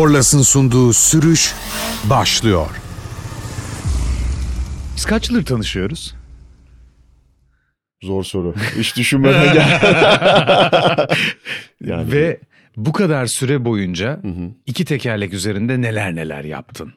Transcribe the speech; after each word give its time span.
Korlas'ın 0.00 0.42
sunduğu 0.42 0.92
sürüş 0.92 1.54
başlıyor. 2.04 2.66
Biz 4.96 5.04
kaç 5.04 5.30
yıldır 5.30 5.44
tanışıyoruz? 5.44 6.14
Zor 8.02 8.24
soru. 8.24 8.54
Hiç 8.78 8.96
düşünmeden 8.96 9.54
gel. 9.54 9.80
yani 11.84 12.12
Ve 12.12 12.40
bu 12.76 12.92
kadar 12.92 13.26
süre 13.26 13.64
boyunca 13.64 14.20
iki 14.66 14.84
tekerlek 14.84 15.32
üzerinde 15.32 15.80
neler 15.80 16.14
neler 16.14 16.44
yaptın. 16.44 16.92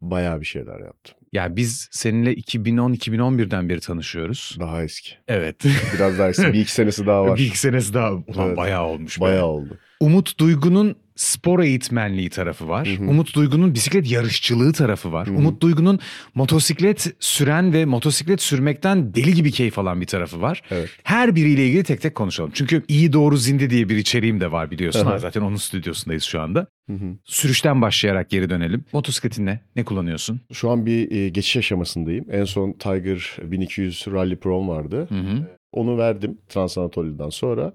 bayağı 0.00 0.40
bir 0.40 0.46
şeyler 0.46 0.80
yaptım. 0.80 1.14
Ya 1.32 1.56
biz 1.56 1.88
seninle 1.92 2.34
2010-2011'den 2.34 3.68
beri 3.68 3.80
tanışıyoruz. 3.80 4.56
Daha 4.60 4.82
eski. 4.82 5.10
Evet. 5.28 5.56
Biraz 5.94 6.18
daha 6.18 6.28
eski. 6.28 6.52
Bir 6.52 6.60
iki 6.60 6.72
senesi 6.72 7.06
daha 7.06 7.22
var. 7.26 7.38
Bir 7.38 7.46
iki 7.46 7.58
senesi 7.58 7.94
daha 7.94 8.12
ulan 8.12 8.46
Evet. 8.46 8.56
bayağı 8.56 8.84
olmuş. 8.84 9.16
be. 9.18 9.20
Bayağı 9.20 9.46
oldu. 9.46 9.78
Umut 10.00 10.38
Duygu'nun 10.38 10.96
spor 11.20 11.60
eğitmenliği 11.60 12.30
tarafı 12.30 12.68
var. 12.68 12.88
Umut 13.00 13.34
Duygu'nun 13.34 13.74
bisiklet 13.74 14.10
yarışçılığı 14.10 14.72
tarafı 14.72 15.12
var. 15.12 15.26
Umut 15.26 15.62
Duygu'nun 15.62 15.98
motosiklet 16.34 17.14
süren 17.20 17.72
ve 17.72 17.84
motosiklet 17.84 18.42
sürmekten 18.42 19.14
deli 19.14 19.34
gibi 19.34 19.50
keyif 19.52 19.78
alan 19.78 20.00
bir 20.00 20.06
tarafı 20.06 20.40
var. 20.40 20.62
Evet. 20.70 20.88
Her 21.04 21.34
biriyle 21.36 21.66
ilgili 21.66 21.84
tek 21.84 22.00
tek 22.00 22.14
konuşalım. 22.14 22.50
Çünkü 22.54 22.82
iyi 22.88 23.12
doğru 23.12 23.36
zinde 23.36 23.70
diye 23.70 23.88
bir 23.88 23.96
içeriğim 23.96 24.40
de 24.40 24.52
var 24.52 24.70
biliyorsun. 24.70 25.06
Aha. 25.06 25.10
Ha, 25.12 25.18
Zaten 25.18 25.40
onun 25.40 25.56
stüdyosundayız 25.56 26.22
şu 26.24 26.40
anda. 26.40 26.66
Hı 26.86 26.92
hı. 26.96 27.16
Sürüşten 27.24 27.82
başlayarak 27.82 28.30
geri 28.30 28.50
dönelim. 28.50 28.84
Motosikletin 28.92 29.46
ne? 29.46 29.60
Ne 29.76 29.84
kullanıyorsun? 29.84 30.40
Şu 30.52 30.70
an 30.70 30.86
bir 30.86 31.10
e, 31.10 31.28
geçiş 31.28 31.56
aşamasındayım. 31.56 32.24
En 32.30 32.44
son 32.44 32.72
Tiger 32.72 33.36
1200 33.42 34.04
Rally 34.12 34.36
Pro'm 34.36 34.68
vardı. 34.68 35.06
Hı 35.08 35.14
hı. 35.14 35.48
Onu 35.72 35.98
verdim 35.98 36.38
Trans 36.48 36.78
Anatolia'dan 36.78 37.30
sonra. 37.30 37.72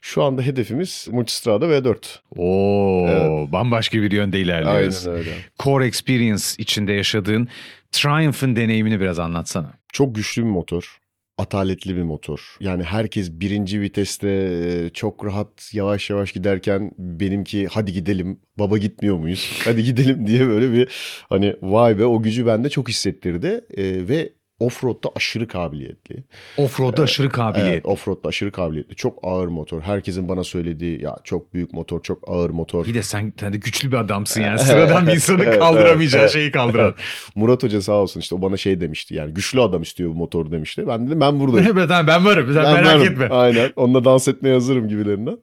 Şu 0.00 0.22
anda 0.22 0.42
hedefimiz 0.42 1.08
Multistrada 1.10 1.66
V4. 1.66 1.96
Oo, 2.36 3.06
Evet. 3.08 3.52
bambaşka 3.52 4.02
bir 4.02 4.10
yönde 4.12 4.40
ilerliyoruz. 4.40 5.06
Aynen 5.06 5.18
öyle. 5.20 5.30
Core 5.58 5.86
Experience 5.86 6.44
içinde 6.58 6.92
yaşadığın 6.92 7.48
Triumph'ın 7.92 8.56
deneyimini 8.56 9.00
biraz 9.00 9.18
anlatsana. 9.18 9.72
Çok 9.92 10.14
güçlü 10.14 10.42
bir 10.42 10.48
motor. 10.48 10.98
Ataletli 11.38 11.96
bir 11.96 12.02
motor. 12.02 12.56
Yani 12.60 12.82
herkes 12.82 13.30
birinci 13.32 13.80
viteste 13.80 14.28
e, 14.28 14.90
çok 14.90 15.24
rahat 15.24 15.70
yavaş 15.74 16.10
yavaş 16.10 16.32
giderken 16.32 16.90
benimki 16.98 17.66
hadi 17.66 17.92
gidelim 17.92 18.40
baba 18.58 18.78
gitmiyor 18.78 19.16
muyuz? 19.16 19.60
Hadi 19.64 19.84
gidelim 19.84 20.26
diye 20.26 20.46
böyle 20.48 20.72
bir 20.72 20.88
hani 21.28 21.56
vay 21.62 21.98
be 21.98 22.04
o 22.04 22.22
gücü 22.22 22.46
bende 22.46 22.70
çok 22.70 22.88
hissettirdi. 22.88 23.64
E, 23.76 24.08
ve 24.08 24.32
offroad'da 24.60 25.10
aşırı 25.16 25.48
kabiliyetli. 25.48 26.24
Offroad'da 26.56 27.02
aşırı 27.02 27.28
kabiliyet. 27.30 27.72
Evet, 27.72 27.86
offroad'da 27.86 28.28
aşırı 28.28 28.52
kabiliyetli. 28.52 28.96
Çok 28.96 29.18
ağır 29.22 29.48
motor. 29.48 29.80
Herkesin 29.82 30.28
bana 30.28 30.44
söylediği 30.44 31.02
ya 31.02 31.16
çok 31.24 31.54
büyük 31.54 31.72
motor, 31.72 32.02
çok 32.02 32.30
ağır 32.30 32.50
motor. 32.50 32.86
Bir 32.86 32.94
de 32.94 33.02
sen, 33.02 33.32
sen 33.40 33.52
de 33.52 33.56
güçlü 33.56 33.92
bir 33.92 33.96
adamsın 33.96 34.40
yani. 34.40 34.58
Sıradan 34.64 35.06
bir 35.06 35.12
insanın 35.12 35.38
Evet, 35.38 35.58
kaldıramayacağı 35.58 36.22
evet, 36.22 36.32
şeyi 36.32 36.50
kaldıran. 36.50 36.94
Murat 37.34 37.62
Hoca 37.62 37.82
sağ 37.82 37.92
olsun 37.92 38.20
işte 38.20 38.34
o 38.34 38.42
bana 38.42 38.56
şey 38.56 38.80
demişti 38.80 39.14
yani 39.14 39.34
güçlü 39.34 39.60
adam 39.60 39.82
istiyor 39.82 40.10
bu 40.10 40.14
motoru 40.14 40.52
demişti. 40.52 40.88
Ben 40.88 41.06
dedim 41.06 41.20
ben 41.20 41.40
buradayım. 41.40 41.64
Evet 41.78 41.88
tamam 41.88 42.06
ben 42.06 42.24
varım. 42.24 42.54
Sen 42.54 42.64
Ben 42.64 42.72
merak 42.74 43.00
varım. 43.00 43.12
etme. 43.12 43.28
Aynen. 43.28 43.72
Onunla 43.76 44.04
dans 44.04 44.28
etmeye 44.28 44.52
hazırım 44.52 44.88
gibilerinden. 44.88 45.38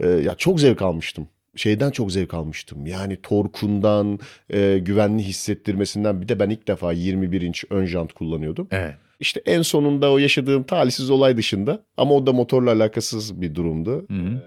Ee, 0.00 0.08
ya 0.08 0.34
çok 0.34 0.60
zevk 0.60 0.82
almıştım. 0.82 1.28
Şeyden 1.56 1.90
çok 1.90 2.12
zevk 2.12 2.34
almıştım. 2.34 2.86
Yani 2.86 3.16
torkundan, 3.22 4.18
e, 4.50 4.78
güvenli 4.78 5.22
hissettirmesinden. 5.22 6.22
Bir 6.22 6.28
de 6.28 6.40
ben 6.40 6.50
ilk 6.50 6.68
defa 6.68 6.92
21 6.92 7.40
inç 7.40 7.64
ön 7.70 7.86
jant 7.86 8.12
kullanıyordum. 8.12 8.68
Evet. 8.70 8.94
İşte 9.20 9.42
en 9.46 9.62
sonunda 9.62 10.12
o 10.12 10.18
yaşadığım 10.18 10.62
talihsiz 10.62 11.10
olay 11.10 11.36
dışında 11.36 11.84
ama 11.96 12.14
o 12.14 12.26
da 12.26 12.32
motorla 12.32 12.72
alakasız 12.72 13.40
bir 13.40 13.54
durumdu. 13.54 14.06
Hı 14.10 14.14
hı. 14.14 14.42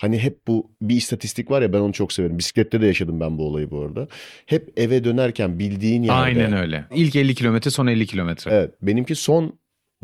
Hani 0.00 0.18
hep 0.18 0.46
bu 0.46 0.70
bir 0.82 0.96
istatistik 0.96 1.50
var 1.50 1.62
ya 1.62 1.72
ben 1.72 1.78
onu 1.78 1.92
çok 1.92 2.12
severim. 2.12 2.38
Bisiklette 2.38 2.80
de 2.80 2.86
yaşadım 2.86 3.20
ben 3.20 3.38
bu 3.38 3.46
olayı 3.46 3.70
bu 3.70 3.80
arada. 3.80 4.08
Hep 4.46 4.72
eve 4.76 5.04
dönerken 5.04 5.58
bildiğin 5.58 6.02
yerde. 6.02 6.12
Aynen 6.12 6.52
öyle. 6.52 6.84
İlk 6.94 7.16
50 7.16 7.34
kilometre 7.34 7.70
son 7.70 7.86
50 7.86 8.06
kilometre. 8.06 8.50
Evet 8.50 8.74
benimki 8.82 9.14
son 9.14 9.58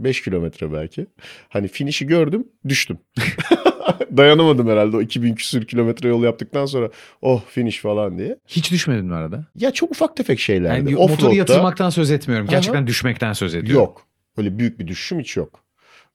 5 0.05 0.23
kilometre 0.23 0.73
belki. 0.73 1.07
Hani 1.49 1.69
finişi 1.69 2.07
gördüm 2.07 2.49
düştüm. 2.69 2.99
Dayanamadım 4.17 4.69
herhalde 4.69 4.97
o 4.97 5.01
2000 5.01 5.35
küsür 5.35 5.67
kilometre 5.67 6.09
yol 6.09 6.23
yaptıktan 6.23 6.67
sonra 6.67 6.91
oh 7.23 7.45
finish 7.45 7.81
falan 7.81 8.19
diye. 8.19 8.39
Hiç 8.47 8.73
düşmedin 8.73 9.05
mi 9.05 9.15
arada? 9.15 9.47
Ya 9.57 9.71
çok 9.71 9.91
ufak 9.91 10.17
tefek 10.17 10.41
şeylerdi. 10.41 10.93
Yani 10.93 11.09
motoru 11.09 11.35
yatırmaktan 11.35 11.91
söz 11.91 12.11
etmiyorum. 12.11 12.47
Aha. 12.47 12.53
Gerçekten 12.53 12.87
düşmekten 12.87 13.33
söz 13.33 13.55
ediyorum. 13.55 13.83
yok. 13.83 14.07
Öyle 14.37 14.59
büyük 14.59 14.81
bir 14.81 14.87
düşüşüm 14.87 15.21
hiç 15.21 15.37
yok. 15.37 15.65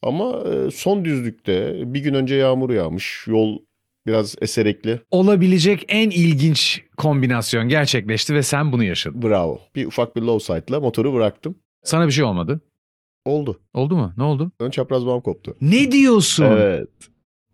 Ama 0.01 0.43
e, 0.49 0.71
son 0.71 1.05
düzlükte 1.05 1.73
bir 1.93 1.99
gün 1.99 2.13
önce 2.13 2.35
yağmur 2.35 2.69
yağmış. 2.69 3.23
Yol 3.27 3.59
biraz 4.07 4.35
eserekli. 4.41 4.99
Olabilecek 5.11 5.85
en 5.87 6.09
ilginç 6.09 6.81
kombinasyon 6.97 7.69
gerçekleşti 7.69 8.33
ve 8.33 8.43
sen 8.43 8.71
bunu 8.71 8.83
yaşadın. 8.83 9.21
Bravo. 9.21 9.59
Bir 9.75 9.85
ufak 9.85 10.15
bir 10.15 10.21
low 10.21 10.53
side'la 10.55 10.79
motoru 10.79 11.13
bıraktım. 11.13 11.55
Sana 11.83 12.07
bir 12.07 12.11
şey 12.11 12.23
olmadı. 12.23 12.61
Oldu. 13.25 13.59
Oldu 13.73 13.95
mu? 13.95 14.13
Ne 14.17 14.23
oldu? 14.23 14.51
Ön 14.59 14.69
çapraz 14.69 15.05
bağım 15.05 15.21
koptu. 15.21 15.55
Ne 15.61 15.91
diyorsun? 15.91 16.43
Evet. 16.45 16.87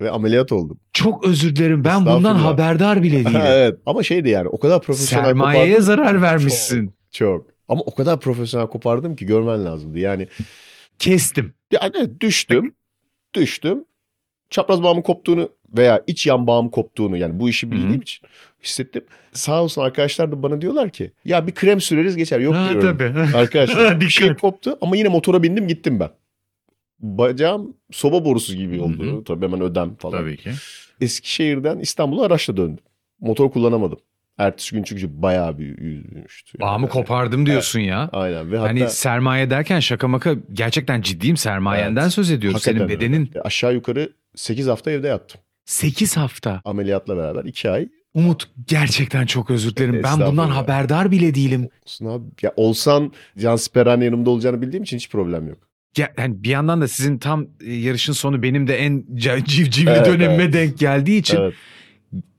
Ve 0.00 0.10
ameliyat 0.10 0.52
oldum. 0.52 0.80
Çok 0.92 1.24
özür 1.26 1.56
dilerim. 1.56 1.84
Ben 1.84 2.06
bundan 2.06 2.34
haberdar 2.34 3.02
bile 3.02 3.16
değilim. 3.24 3.40
evet. 3.44 3.78
Ama 3.86 4.02
şeydi 4.02 4.28
yani 4.28 4.48
o 4.48 4.58
kadar 4.58 4.82
profesyonel 4.82 5.24
Sermayeye 5.24 5.64
kopardım. 5.66 5.84
zarar 5.86 6.22
vermişsin. 6.22 6.94
Çok. 7.10 7.46
Ama 7.68 7.80
o 7.80 7.94
kadar 7.94 8.20
profesyonel 8.20 8.66
kopardım 8.66 9.16
ki 9.16 9.26
görmen 9.26 9.64
lazımdı. 9.64 9.98
Yani 9.98 10.28
Kestim. 10.98 11.54
yani 11.72 12.20
düştüm. 12.20 12.74
düştüm. 13.34 13.84
Çapraz 14.50 14.82
bağımın 14.82 15.02
koptuğunu 15.02 15.48
veya 15.76 16.02
iç 16.06 16.26
yan 16.26 16.46
bağım 16.46 16.68
koptuğunu 16.68 17.16
yani 17.16 17.40
bu 17.40 17.48
işi 17.48 17.70
bildiğim 17.70 17.92
Hı-hı. 17.92 18.02
için 18.02 18.26
hissettim. 18.62 19.04
Sağ 19.32 19.62
olsun 19.62 19.82
arkadaşlar 19.82 20.32
da 20.32 20.42
bana 20.42 20.60
diyorlar 20.60 20.90
ki 20.90 21.12
ya 21.24 21.46
bir 21.46 21.52
krem 21.54 21.80
süreriz 21.80 22.16
geçer. 22.16 22.40
Yok 22.40 22.54
Ha, 22.54 22.68
diyorum. 22.70 22.98
tabii. 22.98 23.36
Arkadaşlar 23.36 24.00
bir 24.00 24.08
şey 24.08 24.34
koptu 24.34 24.78
ama 24.80 24.96
yine 24.96 25.08
motora 25.08 25.42
bindim 25.42 25.68
gittim 25.68 26.00
ben. 26.00 26.10
Bacağım 27.00 27.76
soba 27.92 28.24
borusu 28.24 28.54
gibi 28.54 28.80
oldu. 28.80 29.04
Hı 29.04 29.16
hı. 29.16 29.24
Tabii 29.24 29.44
hemen 29.46 29.60
ödem 29.60 29.94
falan. 29.94 30.18
Tabii 30.18 30.36
ki. 30.36 30.50
Eskişehir'den 31.00 31.78
İstanbul'a 31.78 32.24
araçla 32.26 32.56
döndüm. 32.56 32.84
Motor 33.20 33.50
kullanamadım. 33.50 33.98
Ertesi 34.38 34.74
gün 34.74 34.82
çünkü 34.82 35.22
bayağı 35.22 35.58
bir 35.58 35.78
yüzmüştü. 35.78 36.60
Bağımı 36.60 36.88
kopardım 36.88 37.46
diyorsun 37.46 37.80
ya. 37.80 38.10
Aynen 38.12 38.52
ve 38.52 38.56
hatta 38.58 38.68
Hani 38.68 38.88
sermaye 38.90 39.50
derken 39.50 39.80
şaka 39.80 40.08
maka 40.08 40.34
gerçekten 40.52 41.02
ciddiyim 41.02 41.36
sermayenden 41.36 42.02
Evet. 42.02 42.12
söz 42.12 42.30
ediyoruz. 42.30 42.62
Senin 42.62 42.78
hakikaten 42.78 43.00
bedenin 43.00 43.28
öyle. 43.28 43.40
aşağı 43.40 43.74
yukarı 43.74 44.12
8 44.34 44.66
hafta 44.66 44.90
evde 44.90 45.08
yattım. 45.08 45.40
8 45.64 46.16
hafta. 46.16 46.60
Ameliyatla 46.64 47.16
beraber 47.16 47.44
2 47.44 47.70
ay. 47.70 47.88
Umut 48.14 48.50
gerçekten 48.66 49.26
çok 49.26 49.50
özür 49.50 49.76
dilerim. 49.76 50.02
Ben 50.04 50.20
bundan 50.20 50.48
haberdar 50.48 51.10
bile 51.10 51.34
değilim. 51.34 51.68
Olsun 51.86 52.06
abi. 52.06 52.24
Ya 52.42 52.52
olsan 52.56 53.12
Can 53.38 53.56
Siperhan 53.56 54.00
yanımda 54.00 54.30
olacağını 54.30 54.62
bildiğim 54.62 54.82
için 54.82 54.96
hiç 54.96 55.10
problem 55.10 55.48
yok. 55.48 55.58
Ya, 55.96 56.12
yani 56.18 56.44
bir 56.44 56.48
yandan 56.48 56.80
da 56.80 56.88
sizin 56.88 57.18
tam 57.18 57.46
e, 57.60 57.72
yarışın 57.72 58.12
sonu 58.12 58.42
benim 58.42 58.66
de 58.68 58.76
en 58.78 59.04
civcivli 59.44 59.90
Evet, 59.90 60.06
dönemime 60.06 60.42
evet. 60.42 60.52
denk 60.52 60.78
geldiği 60.78 61.18
için 61.18 61.36
Evet, 61.36 61.54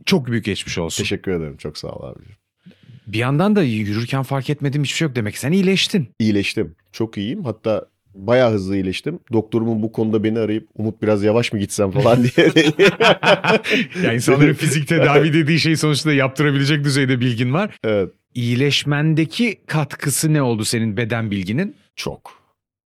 çok 0.05 0.28
büyük 0.28 0.45
geçmiş 0.45 0.78
olsun. 0.78 1.03
teşekkür 1.03 1.31
ederim. 1.31 1.57
Çok 1.57 1.78
sağ 1.78 1.88
ol 1.88 2.03
abi. 2.03 2.19
Bir 3.07 3.17
yandan 3.17 3.55
da 3.55 3.63
yürürken 3.63 4.23
fark 4.23 4.50
etmediğim 4.50 4.84
hiçbir 4.84 4.97
şey 4.97 5.07
yok 5.07 5.16
demek 5.16 5.38
sen 5.38 5.51
iyileştin. 5.51 6.07
İyileştim. 6.19 6.75
Çok 6.91 7.17
iyiyim. 7.17 7.44
Hatta 7.44 7.85
bayağı 8.16 8.51
hızlı 8.51 8.75
iyileştim. 8.75 9.19
Doktorumun 9.34 9.84
bu 9.84 9.91
konuda 9.91 10.24
beni 10.24 10.40
arayıp 10.40 10.68
Umut 10.75 11.01
biraz 11.01 11.24
yavaş 11.24 11.53
mı 11.53 11.59
gitsem 11.59 11.91
falan 11.91 12.24
diye. 12.24 12.51
ya 14.03 14.13
insanların 14.13 14.53
fizik 14.53 14.88
tedavi 14.88 15.34
dediği 15.34 15.59
şey 15.59 15.75
sonuçta 15.75 16.13
yaptırabilecek 16.13 16.84
düzeyde 16.84 17.19
bilgin 17.19 17.53
var. 17.53 17.78
evet. 17.84 18.09
İyileşmendeki 18.35 19.59
katkısı 19.68 20.34
ne 20.34 20.41
oldu 20.41 20.66
senin 20.66 20.97
beden 20.97 21.31
bilginin? 21.31 21.75
Çok. 21.96 22.31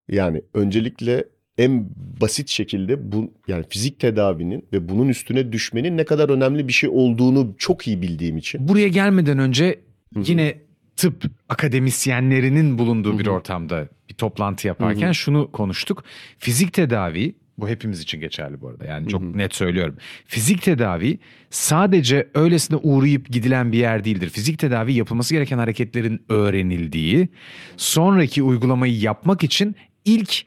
Yani 0.10 0.42
öncelikle 0.54 1.24
en 1.58 1.90
basit 2.22 2.50
şekilde 2.50 3.12
bu 3.12 3.34
yani 3.48 3.66
fizik 3.70 4.00
tedavinin 4.00 4.66
ve 4.74 4.90
bunun 4.90 5.08
üstüne 5.08 5.52
düşmenin 5.52 5.98
ne 5.98 6.06
kadar 6.06 6.30
önemli 6.30 6.68
bir 6.68 6.74
şey 6.74 6.90
olduğunu 6.90 7.56
çok 7.58 7.88
iyi 7.88 8.02
bildiğim 8.02 8.38
için. 8.38 8.68
Buraya 8.68 8.88
gelmeden 8.88 9.40
önce 9.40 9.80
yine 10.16 10.67
tıp 10.98 11.24
akademisyenlerinin 11.50 12.78
bulunduğu 12.78 13.20
bir 13.20 13.28
ortamda 13.28 13.88
bir 14.10 14.14
toplantı 14.14 14.68
yaparken 14.68 15.12
şunu 15.12 15.52
konuştuk. 15.52 16.04
Fizik 16.38 16.74
tedavi 16.74 17.36
bu 17.58 17.70
hepimiz 17.70 18.02
için 18.02 18.20
geçerli 18.20 18.62
bu 18.62 18.68
arada 18.68 18.86
yani 18.86 19.10
çok 19.10 19.22
net 19.36 19.56
söylüyorum. 19.56 19.98
Fizik 20.26 20.62
tedavi 20.62 21.20
sadece 21.50 22.28
öylesine 22.34 22.78
uğrayıp 22.78 23.30
gidilen 23.30 23.72
bir 23.72 23.78
yer 23.78 24.04
değildir. 24.04 24.30
Fizik 24.30 24.60
tedavi 24.60 24.94
yapılması 24.94 25.34
gereken 25.34 25.58
hareketlerin 25.58 26.26
öğrenildiği, 26.30 27.30
sonraki 27.78 28.44
uygulamayı 28.44 29.00
yapmak 29.00 29.44
için 29.44 29.76
ilk 30.06 30.44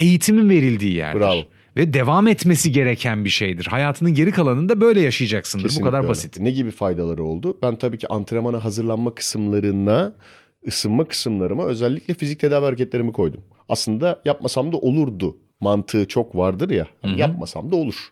eğitimin 0.00 0.50
verildiği 0.50 0.92
yerdir. 0.94 1.20
Bravo. 1.20 1.44
Ve 1.76 1.92
devam 1.92 2.26
etmesi 2.28 2.72
gereken 2.72 3.24
bir 3.24 3.30
şeydir. 3.30 3.66
Hayatının 3.66 4.14
geri 4.14 4.30
kalanında 4.32 4.80
böyle 4.80 5.00
yaşayacaksındır. 5.00 5.64
bu 5.64 5.68
Kesinlikle 5.68 5.90
kadar 5.90 5.98
öyle. 6.00 6.08
basit. 6.08 6.40
Ne 6.40 6.50
gibi 6.50 6.70
faydaları 6.70 7.24
oldu? 7.24 7.58
Ben 7.62 7.76
tabii 7.76 7.98
ki 7.98 8.08
antrenmana 8.08 8.64
hazırlanma 8.64 9.14
kısımlarına, 9.14 10.12
ısınma 10.68 11.04
kısımlarıma 11.04 11.64
özellikle 11.64 12.14
fizik 12.14 12.40
tedavi 12.40 12.64
hareketlerimi 12.64 13.12
koydum. 13.12 13.40
Aslında 13.68 14.22
yapmasam 14.24 14.72
da 14.72 14.76
olurdu 14.76 15.36
mantığı 15.60 16.08
çok 16.08 16.36
vardır 16.36 16.70
ya. 16.70 16.86
Hani 17.02 17.12
Hı 17.12 17.16
hı. 17.16 17.20
Yapmasam 17.20 17.70
da 17.72 17.76
olur. 17.76 18.08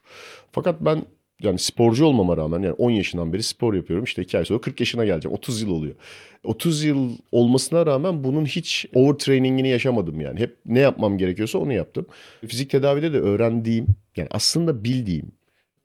Fakat 0.53 0.81
ben 0.81 1.03
yani 1.43 1.59
sporcu 1.59 2.05
olmama 2.05 2.37
rağmen 2.37 2.63
yani 2.63 2.73
10 2.73 2.91
yaşından 2.91 3.33
beri 3.33 3.43
spor 3.43 3.75
yapıyorum. 3.75 4.05
İşte 4.05 4.23
2 4.23 4.39
ay 4.39 4.45
sonra 4.45 4.61
40 4.61 4.81
yaşına 4.81 5.05
geleceğim. 5.05 5.35
30 5.35 5.63
yıl 5.63 5.71
oluyor. 5.71 5.95
30 6.45 6.85
yıl 6.85 7.11
olmasına 7.33 7.87
rağmen 7.87 8.25
bunun 8.25 8.45
hiç 8.45 8.87
overtrainingini 8.95 9.69
yaşamadım 9.69 10.21
yani. 10.21 10.41
Hep 10.41 10.57
ne 10.67 10.79
yapmam 10.81 11.19
gerekiyorsa 11.19 11.59
onu 11.59 11.73
yaptım. 11.73 12.07
Fizik 12.47 12.71
tedavide 12.71 13.13
de 13.13 13.19
öğrendiğim 13.21 13.87
yani 14.17 14.29
aslında 14.31 14.85
bildiğim 14.85 15.33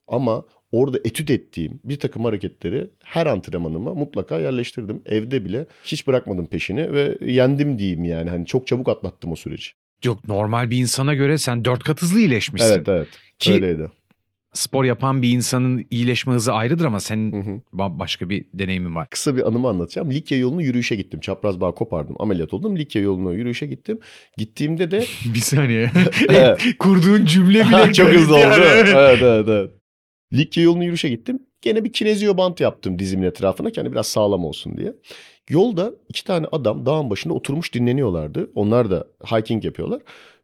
ama 0.08 0.44
orada 0.72 0.98
etüt 0.98 1.30
ettiğim 1.32 1.80
bir 1.84 2.00
takım 2.00 2.26
hareketleri 2.26 2.88
her 3.04 3.26
antrenmanıma 3.26 3.94
mutlaka 3.94 4.40
yerleştirdim. 4.40 5.02
Evde 5.06 5.46
bile 5.46 5.66
hiç 5.84 6.08
bırakmadım 6.08 6.46
peşini 6.46 6.94
ve 6.94 7.18
yendim 7.22 7.80
diyeyim 7.80 8.04
yani. 8.04 8.30
Hani 8.30 8.46
çok 8.46 8.68
çabuk 8.68 8.90
atlattım 8.90 9.32
o 9.32 9.36
süreci. 9.36 9.70
Yok 10.04 10.28
normal 10.28 10.70
bir 10.70 10.78
insana 10.78 11.14
göre 11.14 11.38
sen 11.38 11.66
dört 11.66 11.84
kat 11.84 12.02
hızlı 12.02 12.20
iyileşmişsin. 12.20 12.74
Evet 12.76 12.90
evet. 12.90 13.08
Ki- 13.40 13.54
Öyleydi. 13.54 13.92
Spor 14.58 14.84
yapan 14.86 15.22
bir 15.22 15.30
insanın 15.32 15.86
iyileşme 15.92 16.34
hızı 16.34 16.54
ayrıdır 16.54 16.86
ama 16.86 17.00
senin 17.00 17.32
Hı 17.32 17.50
hı. 17.52 17.62
ba- 17.74 18.00
başka 18.00 18.30
bir 18.30 18.46
deneyimin 18.54 18.96
var. 18.96 19.08
Kısa 19.10 19.36
bir 19.36 19.48
anımı 19.48 19.68
anlatacağım. 19.68 20.12
Likya 20.12 20.38
yolunu 20.38 20.62
yürüyüşe 20.62 20.96
gittim. 20.96 21.20
Çapraz 21.20 21.62
bağ 21.62 21.72
kopardım. 21.72 22.16
Ameliyat 22.20 22.54
oldum. 22.54 22.78
Likya 22.78 23.02
yolunu 23.02 23.34
yürüyüşe 23.34 23.68
gittim. 23.68 24.00
Gittiğimde 24.38 24.92
de 24.92 25.06
bir 25.34 25.40
saniye. 25.40 25.92
Evet. 26.30 26.62
Kurduğun 26.80 27.26
cümle 27.26 27.66
bile 27.68 27.94
çok 27.94 28.10
hızlı 28.10 28.36
oldu. 28.36 28.42
yani. 28.44 28.64
evet 28.96 29.20
evet 29.22 29.46
evet. 29.50 29.72
Likya 30.34 30.64
yolunu 30.64 30.84
yürüyüşe 30.84 31.10
gittim. 31.10 31.40
Gene 31.62 31.84
bir 31.84 31.94
kinezio 31.94 32.38
bant 32.38 32.60
yaptım 32.62 33.00
dizimin 33.00 33.24
etrafına 33.28 33.70
ki 33.72 33.82
hani 33.82 33.92
biraz 33.92 34.08
sağlam 34.08 34.46
olsun 34.46 34.78
diye. 34.78 34.94
Yolda 35.50 35.92
iki 36.10 36.24
tane 36.24 36.48
adam 36.52 36.86
dağın 36.86 37.10
başında 37.10 37.34
oturmuş 37.34 37.74
dinleniyorlardı. 37.74 38.52
Onlar 38.56 38.92
da 38.92 39.08
hiking 39.32 39.66
yapıyorlar. 39.66 40.02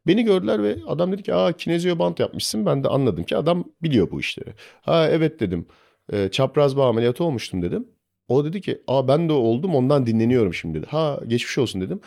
Beni 0.08 0.24
gördüler 0.24 0.64
ve 0.64 0.78
adam 0.88 1.12
dedi 1.12 1.24
ki 1.24 1.34
aa 1.34 1.52
kinezio 1.52 2.00
bant 2.00 2.20
yapmışsın. 2.20 2.66
Ben 2.66 2.84
de 2.84 2.88
anladım 2.88 3.24
ki 3.24 3.38
adam 3.38 3.64
biliyor 3.84 4.12
bu 4.12 4.20
işleri. 4.20 4.54
Ha 4.82 5.08
evet 5.10 5.40
dedim. 5.40 5.68
E, 6.14 6.30
çapraz 6.30 6.78
bağ 6.78 6.90
ameliyatı 6.90 7.24
olmuştum 7.24 7.62
dedim. 7.62 7.88
O 8.28 8.46
dedi 8.46 8.62
ki 8.62 8.82
aa 8.88 9.08
ben 9.08 9.30
de 9.30 9.34
oldum 9.34 9.76
ondan 9.76 10.06
dinleniyorum 10.06 10.54
şimdi 10.54 10.78
dedi. 10.78 10.88
Ha 10.90 11.20
geçmiş 11.28 11.58
olsun 11.58 11.82
dedim. 11.82 12.00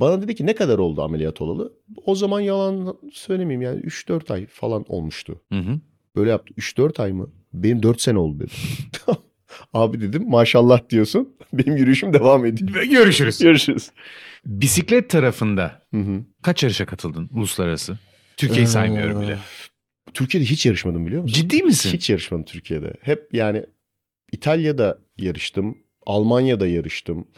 Bana 0.00 0.22
dedi 0.22 0.34
ki 0.34 0.46
ne 0.46 0.54
kadar 0.54 0.78
oldu 0.78 1.02
ameliyat 1.02 1.40
olalı? 1.40 1.72
O 2.06 2.14
zaman 2.14 2.40
yalan 2.40 2.98
söylemeyeyim 3.12 3.62
yani 3.62 3.80
3-4 3.80 4.30
ay 4.30 4.46
falan 4.46 4.84
olmuştu. 4.88 5.40
Hı 5.52 5.58
hı. 5.58 5.80
Böyle 6.16 6.30
yaptı. 6.30 6.54
3-4 6.56 7.00
ay 7.00 7.12
mı? 7.12 7.30
Benim 7.52 7.82
4 7.82 8.00
sene 8.00 8.18
oldu 8.18 8.40
dedim. 8.40 8.56
Abi 9.72 10.00
dedim 10.00 10.30
maşallah 10.30 10.88
diyorsun. 10.90 11.36
Benim 11.52 11.76
yürüyüşüm 11.76 12.12
devam 12.12 12.44
ediyor. 12.46 12.82
Görüşürüz. 12.82 13.38
Görüşürüz. 13.38 13.90
Bisiklet 14.48 15.10
tarafında 15.10 15.82
Hı 15.94 16.00
hı. 16.00 16.24
kaç 16.42 16.62
yarışa 16.62 16.86
katıldın 16.86 17.30
uluslararası? 17.32 17.98
Türkiye'yi 18.36 18.66
saymıyorum 18.66 19.22
bile. 19.22 19.38
Türkiye'de 20.14 20.46
hiç 20.46 20.66
yarışmadım 20.66 21.06
biliyor 21.06 21.22
musun? 21.22 21.34
Ciddi 21.34 21.62
misin? 21.62 21.90
Hiç 21.92 22.10
yarışmadım 22.10 22.44
Türkiye'de. 22.44 22.92
Hep 23.00 23.34
yani 23.34 23.64
İtalya'da 24.32 24.98
yarıştım. 25.18 25.78
Almanya'da 26.06 26.66
yarıştım. 26.66 27.28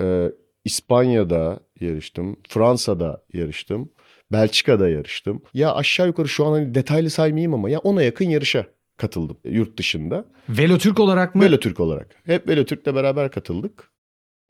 e, 0.00 0.28
İspanya'da 0.64 1.60
yarıştım. 1.80 2.36
Fransa'da 2.48 3.24
yarıştım. 3.32 3.90
Belçika'da 4.32 4.88
yarıştım. 4.88 5.42
Ya 5.54 5.74
aşağı 5.74 6.06
yukarı 6.06 6.28
şu 6.28 6.46
an 6.46 6.52
hani 6.52 6.74
detaylı 6.74 7.10
saymayayım 7.10 7.54
ama 7.54 7.70
ya 7.70 7.78
ona 7.78 8.02
yakın 8.02 8.24
yarışa 8.28 8.66
katıldım 8.96 9.36
yurt 9.44 9.78
dışında. 9.78 10.24
Velotürk 10.48 11.00
olarak 11.00 11.34
mı? 11.34 11.42
Velotürk 11.44 11.80
olarak. 11.80 12.16
Hep 12.24 12.48
Velotürk'le 12.48 12.86
beraber 12.94 13.30
katıldık. 13.30 13.91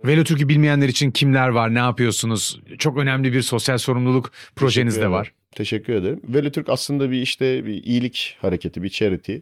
Velotürk'ü 0.05 0.49
bilmeyenler 0.49 0.89
için 0.89 1.11
kimler 1.11 1.49
var, 1.49 1.75
ne 1.75 1.79
yapıyorsunuz? 1.79 2.61
Çok 2.79 2.99
önemli 2.99 3.33
bir 3.33 3.43
sosyal 3.43 3.79
sorumluluk 3.79 4.33
projeniz 4.57 5.01
de 5.01 5.11
var. 5.11 5.33
Teşekkür 5.51 5.93
ederim. 5.93 6.21
Velotürk 6.29 6.69
aslında 6.69 7.11
bir 7.11 7.23
işte 7.23 7.67
bir 7.67 7.85
iyilik 7.85 8.37
hareketi, 8.41 8.83
bir 8.83 8.89
charity 8.89 9.37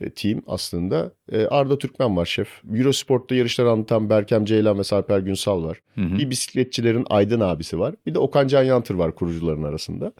e, 0.00 0.10
team 0.10 0.42
aslında. 0.46 1.12
E, 1.32 1.46
Arda 1.46 1.78
Türkmen 1.78 2.16
var 2.16 2.26
şef. 2.26 2.48
Eurosport'ta 2.74 3.34
yarışları 3.34 3.70
anlatan 3.70 4.10
Berkem 4.10 4.44
Ceylan 4.44 4.78
ve 4.78 4.84
Sarper 4.84 5.18
Günsal 5.18 5.64
var. 5.64 5.78
Hı 5.94 6.00
hı. 6.00 6.18
Bir 6.18 6.30
bisikletçilerin 6.30 7.06
Aydın 7.10 7.40
abisi 7.40 7.78
var. 7.78 7.94
Bir 8.06 8.14
de 8.14 8.18
Okan 8.18 8.48
Can 8.48 8.62
Yantır 8.62 8.94
var 8.94 9.14
kurucuların 9.14 9.62
arasında. 9.62 10.12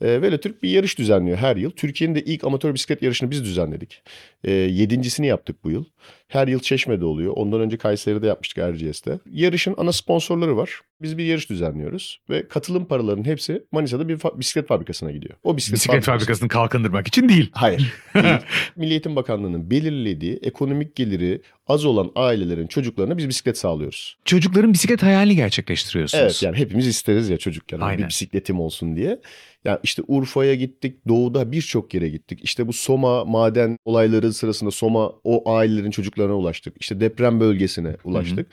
E, 0.00 0.22
Velotürk 0.22 0.62
bir 0.62 0.70
yarış 0.70 0.98
düzenliyor 0.98 1.36
her 1.36 1.56
yıl. 1.56 1.70
Türkiye'nin 1.70 2.14
de 2.14 2.24
ilk 2.24 2.44
amatör 2.44 2.74
bisiklet 2.74 3.02
yarışını 3.02 3.30
biz 3.30 3.44
düzenledik. 3.44 4.02
E, 4.44 4.52
yedincisini 4.52 5.26
yaptık 5.26 5.64
bu 5.64 5.70
yıl. 5.70 5.84
Her 6.28 6.48
yıl 6.48 6.60
Çeşme'de 6.60 7.04
oluyor. 7.04 7.32
Ondan 7.36 7.60
önce 7.60 7.76
Kayseri'de 7.76 8.26
yapmıştık 8.26 8.58
Erciyes'te. 8.58 9.18
Yarışın 9.32 9.74
ana 9.78 9.92
sponsorları 9.92 10.56
var. 10.56 10.80
Biz 11.02 11.18
bir 11.18 11.24
yarış 11.24 11.50
düzenliyoruz. 11.50 12.20
Ve 12.30 12.48
katılım 12.48 12.84
paralarının 12.84 13.24
hepsi 13.24 13.62
Manisa'da 13.72 14.08
bir 14.08 14.16
fa- 14.18 14.40
bisiklet 14.40 14.66
fabrikasına 14.68 15.10
gidiyor. 15.10 15.34
O 15.44 15.56
bisiklet, 15.56 15.74
Bisiklet 15.78 16.04
fabrikası- 16.04 16.06
fabrikasını 16.18 16.48
kalkındırmak 16.48 17.08
için 17.08 17.28
değil. 17.28 17.50
Hayır. 17.52 17.92
değil. 18.14 18.34
Milli 18.76 18.90
Eğitim 18.90 19.16
Bakanlığı'nın 19.16 19.70
belirlediği 19.70 20.38
ekonomik 20.42 20.96
geliri 20.96 21.42
az 21.66 21.84
olan 21.84 22.10
ailelerin 22.14 22.66
çocuklarına 22.66 23.18
biz 23.18 23.28
bisiklet 23.28 23.58
sağlıyoruz. 23.58 24.16
Çocukların 24.24 24.72
bisiklet 24.72 25.02
hayalini 25.02 25.36
gerçekleştiriyorsunuz. 25.36 26.22
Evet 26.24 26.42
yani 26.42 26.56
hepimiz 26.56 26.86
isteriz 26.86 27.28
ya 27.28 27.38
çocukken 27.38 27.78
hani 27.78 27.88
Aynen. 27.88 28.02
bir 28.04 28.08
bisikletim 28.08 28.60
olsun 28.60 28.96
diye. 28.96 29.20
Ya 29.66 29.80
işte 29.82 30.02
Urfa'ya 30.08 30.54
gittik, 30.54 31.08
doğuda 31.08 31.52
birçok 31.52 31.94
yere 31.94 32.08
gittik. 32.08 32.40
İşte 32.42 32.68
bu 32.68 32.72
Soma 32.72 33.24
maden 33.24 33.78
olayları 33.84 34.32
sırasında 34.32 34.70
Soma 34.70 35.12
o 35.24 35.50
ailelerin 35.50 35.90
çocuklarına 35.90 36.34
ulaştık. 36.34 36.76
İşte 36.80 37.00
deprem 37.00 37.40
bölgesine 37.40 37.96
ulaştık. 38.04 38.46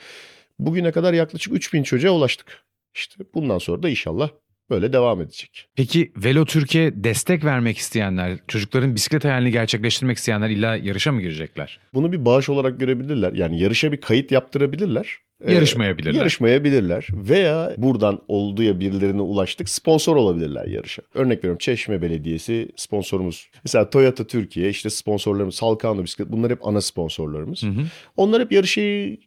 Bugüne 0.60 0.92
kadar 0.92 1.14
yaklaşık 1.14 1.54
3000 1.54 1.84
çocuğa 1.84 2.12
ulaştık. 2.12 2.64
İşte 2.96 3.24
bundan 3.34 3.58
sonra 3.58 3.84
da 3.84 3.90
inşallah 3.90 4.30
böyle 4.70 4.94
devam 4.94 5.22
edecek. 5.22 5.68
Peki 5.76 6.12
Velo 6.18 6.46
Türkiye 6.46 7.04
destek 7.04 7.46
vermek 7.46 7.78
isteyenler, 7.78 8.40
çocukların 8.48 8.96
bisiklet 8.96 9.24
hayalini 9.24 9.52
gerçekleştirmek 9.52 10.18
isteyenler 10.18 10.50
illa 10.50 10.76
yarışa 10.76 11.12
mı 11.12 11.22
girecekler? 11.22 11.80
Bunu 11.94 12.12
bir 12.12 12.26
bağış 12.26 12.50
olarak 12.50 12.80
görebilirler. 12.80 13.34
Yani 13.34 13.60
yarışa 13.60 13.92
bir 13.92 14.02
kayıt 14.02 14.32
yaptırabilirler. 14.32 15.18
Ee, 15.44 15.54
Yarışmayabilirler. 15.54 16.14
Yarışmayabilirler 16.14 17.08
veya 17.12 17.74
buradan 17.78 18.20
olduğu 18.28 18.64
ya 18.64 18.80
birilerine 18.80 19.22
ulaştık 19.22 19.70
sponsor 19.70 20.16
olabilirler 20.16 20.66
yarışa. 20.68 21.02
Örnek 21.14 21.38
veriyorum 21.38 21.58
Çeşme 21.58 22.02
Belediyesi 22.02 22.70
sponsorumuz. 22.76 23.50
Mesela 23.66 23.90
Toyota 23.90 24.28
Türkiye 24.28 24.70
işte 24.70 24.90
sponsorlarımız 24.90 25.56
Salkano 25.56 26.04
Bisiklet 26.04 26.32
bunlar 26.32 26.52
hep 26.52 26.68
ana 26.68 26.82
sponsorlarımız. 26.82 27.64
Hı 27.64 27.68
hı. 27.68 27.82
Onlar 28.18 28.42
hep 28.42 28.52
yarışı 28.52 29.18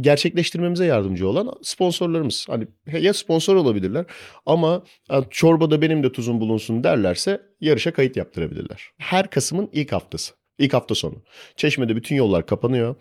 gerçekleştirmemize 0.00 0.84
yardımcı 0.86 1.28
olan 1.28 1.52
sponsorlarımız. 1.62 2.46
Hani 2.50 2.66
ya 3.00 3.14
sponsor 3.14 3.56
olabilirler 3.56 4.04
ama 4.46 4.82
"Ha, 5.08 5.24
çorbada 5.30 5.82
benim 5.82 6.02
de 6.02 6.12
tuzum 6.12 6.40
bulunsun 6.40 6.84
derlerse 6.84 7.40
yarışa 7.60 7.92
kayıt 7.92 8.16
yaptırabilirler. 8.16 8.90
Her 8.98 9.30
Kasım'ın 9.30 9.68
ilk 9.72 9.92
haftası. 9.92 10.34
İlk 10.58 10.74
hafta 10.74 10.94
sonu. 10.94 11.14
Çeşme'de 11.56 11.96
bütün 11.96 12.16
yollar 12.16 12.46
kapanıyor. 12.46 12.94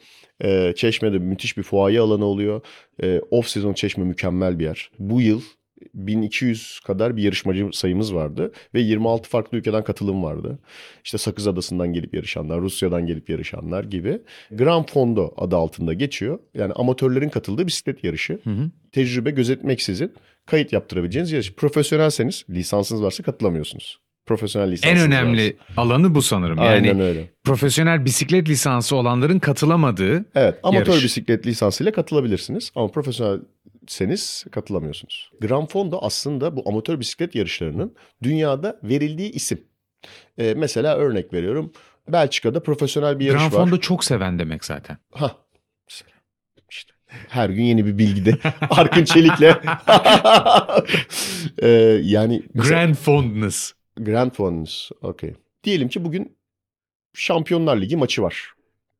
Ee, 0.43 0.73
Çeşme'de 0.75 1.19
müthiş 1.19 1.57
bir 1.57 1.63
fuaye 1.63 1.99
alanı 1.99 2.25
oluyor. 2.25 2.61
Ee, 3.03 3.21
off 3.31 3.47
sezon 3.47 3.73
Çeşme 3.73 4.03
mükemmel 4.03 4.59
bir 4.59 4.63
yer. 4.63 4.91
Bu 4.99 5.21
yıl 5.21 5.41
1200 5.93 6.79
kadar 6.79 7.17
bir 7.17 7.23
yarışmacı 7.23 7.69
sayımız 7.73 8.15
vardı 8.15 8.51
ve 8.73 8.79
26 8.81 9.29
farklı 9.29 9.57
ülkeden 9.57 9.83
katılım 9.83 10.23
vardı. 10.23 10.59
İşte 11.03 11.17
Sakız 11.17 11.47
Adası'ndan 11.47 11.93
gelip 11.93 12.13
yarışanlar, 12.13 12.61
Rusya'dan 12.61 13.05
gelip 13.05 13.29
yarışanlar 13.29 13.83
gibi. 13.83 14.21
Grand 14.51 14.87
Fondo 14.87 15.33
adı 15.37 15.55
altında 15.55 15.93
geçiyor. 15.93 16.39
Yani 16.53 16.73
amatörlerin 16.73 17.29
katıldığı 17.29 17.67
bisiklet 17.67 18.03
yarışı. 18.03 18.39
Hı 18.43 18.49
hı. 18.49 18.71
Tecrübe 18.91 19.31
gözetmeksizin 19.31 20.13
kayıt 20.45 20.73
yaptırabileceğiniz 20.73 21.31
yarış. 21.31 21.53
Profesyonelseniz 21.53 22.45
lisansınız 22.49 23.03
varsa 23.03 23.23
katılamıyorsunuz. 23.23 24.04
Profesyonel 24.25 24.67
En 24.67 24.71
lisansınız 24.71 25.05
önemli 25.05 25.57
alanı 25.77 26.15
bu 26.15 26.21
sanırım. 26.21 26.57
varsa. 26.57 26.75
Yani 26.75 26.87
Aynen 26.89 26.99
öyle. 26.99 27.29
profesyonel 27.43 28.05
bisiklet 28.05 28.49
lisansı 28.49 28.95
olanların 28.95 29.39
katılamadığı 29.39 30.25
Evet 30.35 30.59
amatör 30.63 30.91
Yarış. 30.93 31.03
bisiklet 31.03 31.47
lisansıyla 31.47 31.91
katılabilirsiniz 31.91 32.71
ama 32.75 32.87
profesyonelseniz 32.91 34.45
katılamıyorsunuz. 34.51 35.31
Grand 35.41 35.67
Fondo 35.67 35.99
aslında 36.01 36.55
bu 36.55 36.63
amatör 36.69 36.99
bisiklet 36.99 37.35
yarışlarının 37.35 37.95
dünyada 38.23 38.79
verildiği 38.83 39.31
isim. 39.31 39.61
Ee, 40.37 40.53
mesela 40.57 40.95
örnek 40.95 41.33
veriyorum 41.33 41.71
Belçika'da 42.07 42.63
profesyonel 42.63 43.19
bir 43.19 43.25
yarış 43.25 43.41
Grand 43.41 43.53
var. 43.53 43.59
Fondo 43.59 43.77
çok 43.79 44.03
seven 44.03 44.39
demek 44.39 44.65
zaten. 44.65 44.97
Mesela 45.89 46.11
işte 46.69 46.93
her 47.29 47.49
gün 47.49 47.63
yeni 47.63 47.85
bir 47.85 47.97
bilgi 47.97 48.25
de 48.25 48.37
Arkın 48.69 49.05
Çelik'le. 49.05 49.55
Ee, 51.61 51.67
yani 52.03 52.43
Grand 52.55 52.95
Fondness. 52.95 53.73
Grand 53.97 54.31
Fonds. 54.31 54.91
Okey. 55.01 55.33
Diyelim 55.63 55.89
ki 55.89 56.05
bugün 56.05 56.37
Şampiyonlar 57.13 57.81
Ligi 57.81 57.97
maçı 57.97 58.21
var. 58.21 58.53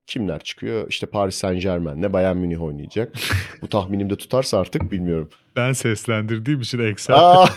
Kimler 0.07 0.39
çıkıyor? 0.39 0.89
İşte 0.89 1.07
Paris 1.07 1.35
Saint 1.35 1.61
Germain'le 1.61 2.13
Bayern 2.13 2.37
Münih 2.37 2.63
oynayacak. 2.63 3.15
Bu 3.61 3.69
tahminimde 3.69 4.15
tutarsa 4.15 4.59
artık 4.59 4.91
bilmiyorum. 4.91 5.29
Ben 5.55 5.73
seslendirdiğim 5.73 6.61
için 6.61 6.79
Excel. 6.79 7.15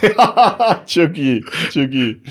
Çok 0.86 1.18
iyi. 1.18 1.42
Çok 1.74 1.94
iyi. 1.94 2.22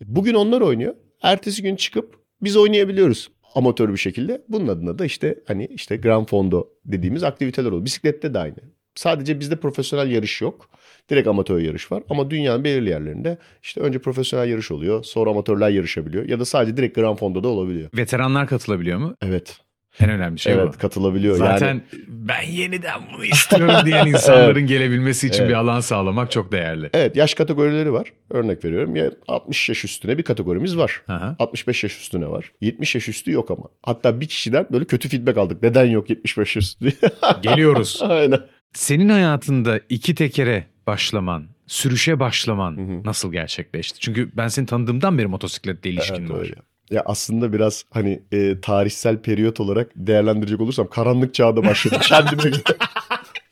Bugün 0.00 0.34
onlar 0.34 0.60
oynuyor. 0.60 0.94
Ertesi 1.22 1.62
gün 1.62 1.76
çıkıp 1.76 2.18
biz 2.42 2.56
oynayabiliyoruz 2.56 3.28
amatör 3.56 3.92
bir 3.92 3.96
şekilde. 3.98 4.42
Bunun 4.48 4.68
adına 4.68 4.98
da 4.98 5.04
işte 5.04 5.38
hani 5.46 5.66
işte 5.66 5.96
Grand 5.96 6.28
Fondo 6.28 6.68
dediğimiz 6.84 7.22
aktiviteler 7.22 7.68
oluyor. 7.68 7.84
Bisiklette 7.84 8.34
de 8.34 8.38
aynı. 8.38 8.56
Sadece 8.94 9.40
bizde 9.40 9.56
profesyonel 9.56 10.10
yarış 10.10 10.40
yok. 10.40 10.70
Direkt 11.10 11.28
amatör 11.28 11.58
yarış 11.58 11.92
var. 11.92 12.02
Ama 12.10 12.30
dünyanın 12.30 12.64
belirli 12.64 12.90
yerlerinde 12.90 13.38
işte 13.62 13.80
önce 13.80 13.98
profesyonel 13.98 14.48
yarış 14.48 14.70
oluyor. 14.70 15.04
Sonra 15.04 15.30
amatörler 15.30 15.70
yarışabiliyor. 15.70 16.28
Ya 16.28 16.40
da 16.40 16.44
sadece 16.44 16.76
direkt 16.76 16.94
Grand 16.96 17.18
Fondo'da 17.18 17.44
da 17.44 17.48
olabiliyor. 17.48 17.88
Veteranlar 17.96 18.46
katılabiliyor 18.46 18.98
mu? 18.98 19.14
Evet. 19.22 19.58
En 20.00 20.10
önemli 20.10 20.38
şey 20.38 20.52
evet 20.52 20.74
bu. 20.74 20.78
katılabiliyor. 20.78 21.36
Zaten 21.36 21.66
Yani 21.68 21.80
ben 22.08 22.42
yeniden 22.50 23.00
bunu 23.14 23.24
istiyorum 23.24 23.74
diyen 23.86 24.06
insanların 24.06 24.66
gelebilmesi 24.66 25.26
için 25.28 25.40
Evet. 25.42 25.50
bir 25.50 25.54
alan 25.54 25.80
sağlamak 25.80 26.30
çok 26.30 26.52
değerli. 26.52 26.90
evet 26.94 27.16
yaş 27.16 27.34
kategorileri 27.34 27.92
var. 27.92 28.12
Örnek 28.30 28.64
veriyorum. 28.64 28.96
Ya 28.96 29.10
60 29.28 29.68
yaş 29.68 29.84
üstüne 29.84 30.18
bir 30.18 30.22
kategorimiz 30.22 30.76
var. 30.76 31.02
Aha. 31.08 31.36
65 31.38 31.82
yaş 31.84 32.00
üstüne 32.00 32.26
var. 32.28 32.52
70 32.60 32.94
yaş 32.94 33.08
üstü 33.08 33.32
yok 33.32 33.50
ama. 33.50 33.64
Hatta 33.82 34.20
bir 34.20 34.26
kişiden 34.26 34.66
böyle 34.72 34.84
kötü 34.84 35.08
feedback 35.08 35.38
aldık. 35.38 35.62
Neden 35.62 35.84
yok 35.84 36.10
75 36.10 36.56
yaş 36.56 36.64
üstü? 36.64 36.92
Geliyoruz. 37.42 38.00
Aynen. 38.02 38.40
Senin 38.72 39.08
hayatında 39.08 39.80
iki 39.88 40.14
tekere 40.14 40.64
başlaman, 40.86 41.46
sürüşe 41.66 42.20
başlaman 42.20 42.76
hı. 42.76 43.04
nasıl 43.04 43.32
gerçekleşti? 43.32 44.00
Çünkü 44.00 44.30
ben 44.36 44.48
seni 44.48 44.66
tanıdığımdan 44.66 45.18
beri 45.18 45.26
motosikletle 45.26 45.90
ilişkin 45.90 46.14
Evet, 46.14 46.30
var. 46.30 46.40
öyle. 46.40 46.54
Ya 46.90 47.02
aslında 47.06 47.52
biraz 47.52 47.84
hani 47.90 48.22
e, 48.32 48.60
tarihsel 48.60 49.22
periyot 49.22 49.60
olarak 49.60 49.90
değerlendirecek 49.96 50.60
olursam 50.60 50.88
karanlık 50.88 51.34
çağda 51.34 51.64
başladım 51.64 51.98
kendime 52.08 52.42
göre. 52.42 52.62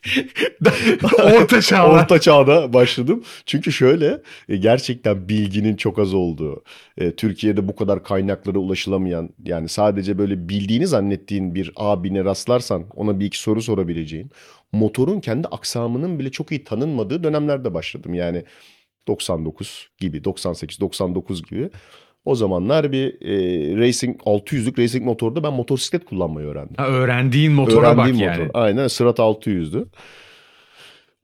Orta 1.18 1.60
çağlar. 1.60 2.02
Orta 2.02 2.20
çağda 2.20 2.72
başladım. 2.72 3.24
Çünkü 3.46 3.72
şöyle 3.72 4.22
e, 4.48 4.56
gerçekten 4.56 5.28
bilginin 5.28 5.76
çok 5.76 5.98
az 5.98 6.14
olduğu, 6.14 6.64
e, 6.98 7.12
Türkiye'de 7.12 7.68
bu 7.68 7.76
kadar 7.76 8.04
kaynaklara 8.04 8.58
ulaşılamayan 8.58 9.30
yani 9.44 9.68
sadece 9.68 10.18
böyle 10.18 10.48
bildiğini 10.48 10.86
zannettiğin 10.86 11.54
bir 11.54 11.72
abine 11.76 12.24
rastlarsan 12.24 12.84
ona 12.94 13.20
bir 13.20 13.26
iki 13.26 13.40
soru 13.40 13.62
sorabileceğin, 13.62 14.30
motorun 14.72 15.20
kendi 15.20 15.48
aksamının 15.48 16.18
bile 16.18 16.30
çok 16.30 16.50
iyi 16.50 16.64
tanınmadığı 16.64 17.24
dönemlerde 17.24 17.74
başladım. 17.74 18.14
Yani 18.14 18.44
99 19.08 19.88
gibi, 19.98 20.24
98, 20.24 20.80
99 20.80 21.42
gibi. 21.42 21.70
O 22.24 22.34
zamanlar 22.34 22.92
bir 22.92 23.06
e, 23.22 23.76
racing 23.76 24.20
600'lük 24.20 24.78
racing 24.82 25.04
motorda 25.04 25.42
ben 25.42 25.52
motosiklet 25.52 26.04
kullanmayı 26.04 26.46
öğrendim. 26.46 26.74
Ha, 26.76 26.86
öğrendiğin 26.88 27.52
motora 27.52 27.80
Öğrendiğim 27.92 28.20
bak 28.20 28.28
motor. 28.28 28.42
yani. 28.42 28.50
Aynen 28.54 28.88
Sırat 28.88 29.18
600'dü. 29.18 29.86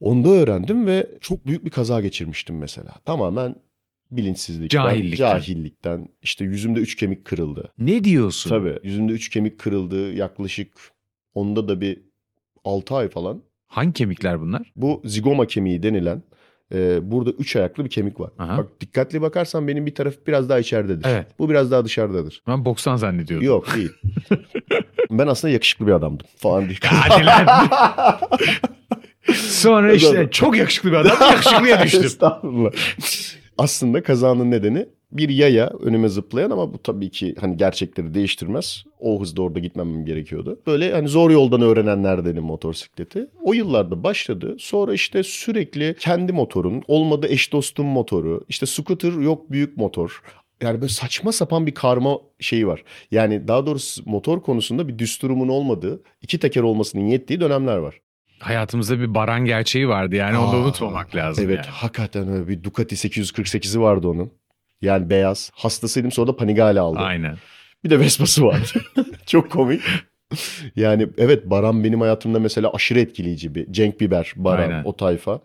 Onu 0.01 0.25
da 0.25 0.29
öğrendim 0.29 0.87
ve 0.87 1.07
çok 1.21 1.47
büyük 1.47 1.65
bir 1.65 1.71
kaza 1.71 2.01
geçirmiştim 2.01 2.59
mesela. 2.59 2.91
Tamamen 3.05 3.55
bilinçsizlikten, 4.11 4.83
Cahillikten. 4.83 5.17
cahillikten. 5.17 6.09
İşte 6.23 6.45
yüzümde 6.45 6.81
üç 6.81 6.97
kemik 6.97 7.25
kırıldı. 7.25 7.73
Ne 7.79 8.05
diyorsun? 8.05 8.51
Tabii 8.51 8.79
yüzümde 8.83 9.13
üç 9.13 9.29
kemik 9.29 9.59
kırıldı 9.59 10.13
yaklaşık 10.13 10.73
onda 11.35 11.69
da 11.69 11.81
bir 11.81 12.01
6 12.65 12.95
ay 12.95 13.09
falan. 13.09 13.43
Hangi 13.67 13.93
kemikler 13.93 14.41
bunlar? 14.41 14.73
Bu 14.77 15.03
zigoma 15.05 15.47
kemiği 15.47 15.83
denilen 15.83 16.23
e, 16.75 17.11
burada 17.11 17.31
üç 17.31 17.57
ayaklı 17.57 17.85
bir 17.85 17.91
kemik 17.91 18.21
var. 18.21 18.31
Aha. 18.39 18.59
Bak 18.59 18.67
dikkatli 18.81 19.23
bakarsan 19.23 19.69
benim 19.69 19.87
bir 19.87 19.95
taraf 19.95 20.15
biraz 20.27 20.49
daha 20.49 20.59
içeridedir. 20.59 21.07
Evet. 21.09 21.27
Bu 21.39 21.51
biraz 21.51 21.71
daha 21.71 21.85
dışarıdadır. 21.85 22.43
Ben 22.47 22.65
boksan 22.65 22.97
zannediyordum. 22.97 23.47
Yok 23.47 23.75
değil. 23.77 23.91
ben 25.11 25.27
aslında 25.27 25.53
yakışıklı 25.53 25.87
bir 25.87 25.93
adamdım 25.93 26.27
falan 26.37 26.69
diye. 26.69 26.79
Hadi 26.83 27.27
lan. 27.27 27.69
Sonra 29.35 29.93
işte 29.93 30.29
çok 30.31 30.57
yakışıklı 30.57 30.91
bir 30.91 30.97
adam 30.97 31.17
yakışıklıya 31.21 31.83
düştüm. 31.83 32.05
Estağfurullah. 32.05 32.71
Aslında 33.59 34.03
kazanın 34.03 34.51
nedeni 34.51 34.87
bir 35.13 35.29
yaya 35.29 35.67
önüme 35.67 36.09
zıplayan 36.09 36.51
ama 36.51 36.75
bu 36.75 36.79
tabii 36.83 37.11
ki 37.11 37.35
hani 37.41 37.57
gerçekleri 37.57 38.15
değiştirmez. 38.15 38.85
O 39.01 39.21
hızda 39.21 39.43
orada 39.43 39.59
gitmemem 39.59 40.05
gerekiyordu. 40.05 40.61
Böyle 40.67 40.93
hani 40.93 41.09
zor 41.09 41.31
yoldan 41.31 41.61
öğrenenlerdenim 41.63 42.43
motosikleti. 42.43 43.27
O 43.43 43.53
yıllarda 43.53 44.03
başladı. 44.05 44.57
Sonra 44.59 44.95
işte 44.95 45.23
sürekli 45.23 45.97
kendi 45.99 46.33
motorun, 46.33 46.83
olmadı 46.89 47.27
eş 47.31 47.53
dostum 47.53 47.87
motoru, 47.87 48.45
işte 48.49 48.67
scooter 48.67 49.13
yok 49.13 49.51
büyük 49.51 49.77
motor. 49.77 50.23
Yani 50.63 50.81
böyle 50.81 50.93
saçma 50.93 51.33
sapan 51.33 51.67
bir 51.67 51.75
karma 51.75 52.19
şeyi 52.41 52.67
var. 52.67 52.85
Yani 53.11 53.49
daha 53.49 53.67
doğrusu 53.67 54.03
motor 54.07 54.43
konusunda 54.43 54.89
bir 54.89 54.99
düsturumun 54.99 55.49
olmadığı, 55.49 56.03
iki 56.23 56.39
teker 56.39 56.63
olmasının 56.63 57.07
yettiği 57.07 57.41
dönemler 57.41 57.77
var. 57.77 58.01
Hayatımızda 58.39 59.01
bir 59.01 59.15
baran 59.15 59.45
gerçeği 59.45 59.89
vardı 59.89 60.17
yani 60.17 60.39
onu 60.39 60.53
da 60.53 60.57
Aa, 60.57 60.61
unutmamak 60.61 61.15
lazım. 61.17 61.45
Evet 61.45 61.57
yani. 61.57 61.67
hakikaten 61.67 62.29
öyle 62.29 62.49
bir 62.49 62.63
Ducati 62.63 62.95
848'i 62.95 63.81
vardı 63.81 64.09
onun. 64.09 64.31
Yani 64.83 65.11
beyaz. 65.11 65.51
Hastasıydım 65.55 66.13
sonra 66.13 66.27
da 66.29 66.37
Panigale 66.37 66.81
aldım. 66.81 67.03
Aynen. 67.03 67.37
Bir 67.85 67.91
de 67.91 68.01
Vespa'sı 68.01 68.45
vardı. 68.45 68.67
Çok 69.27 69.51
komik. 69.51 69.83
Yani 70.77 71.09
evet 71.19 71.51
Baran 71.51 71.85
benim 71.85 72.01
hayatımda 72.01 72.39
mesela 72.39 72.73
aşırı 72.73 73.01
etkileyici 73.01 73.55
bir. 73.55 73.73
Cenk 73.73 74.01
Biber, 74.01 74.33
Baran 74.37 74.71
Aynen. 74.71 74.85
o 74.85 74.97
tayfa. 74.97 75.41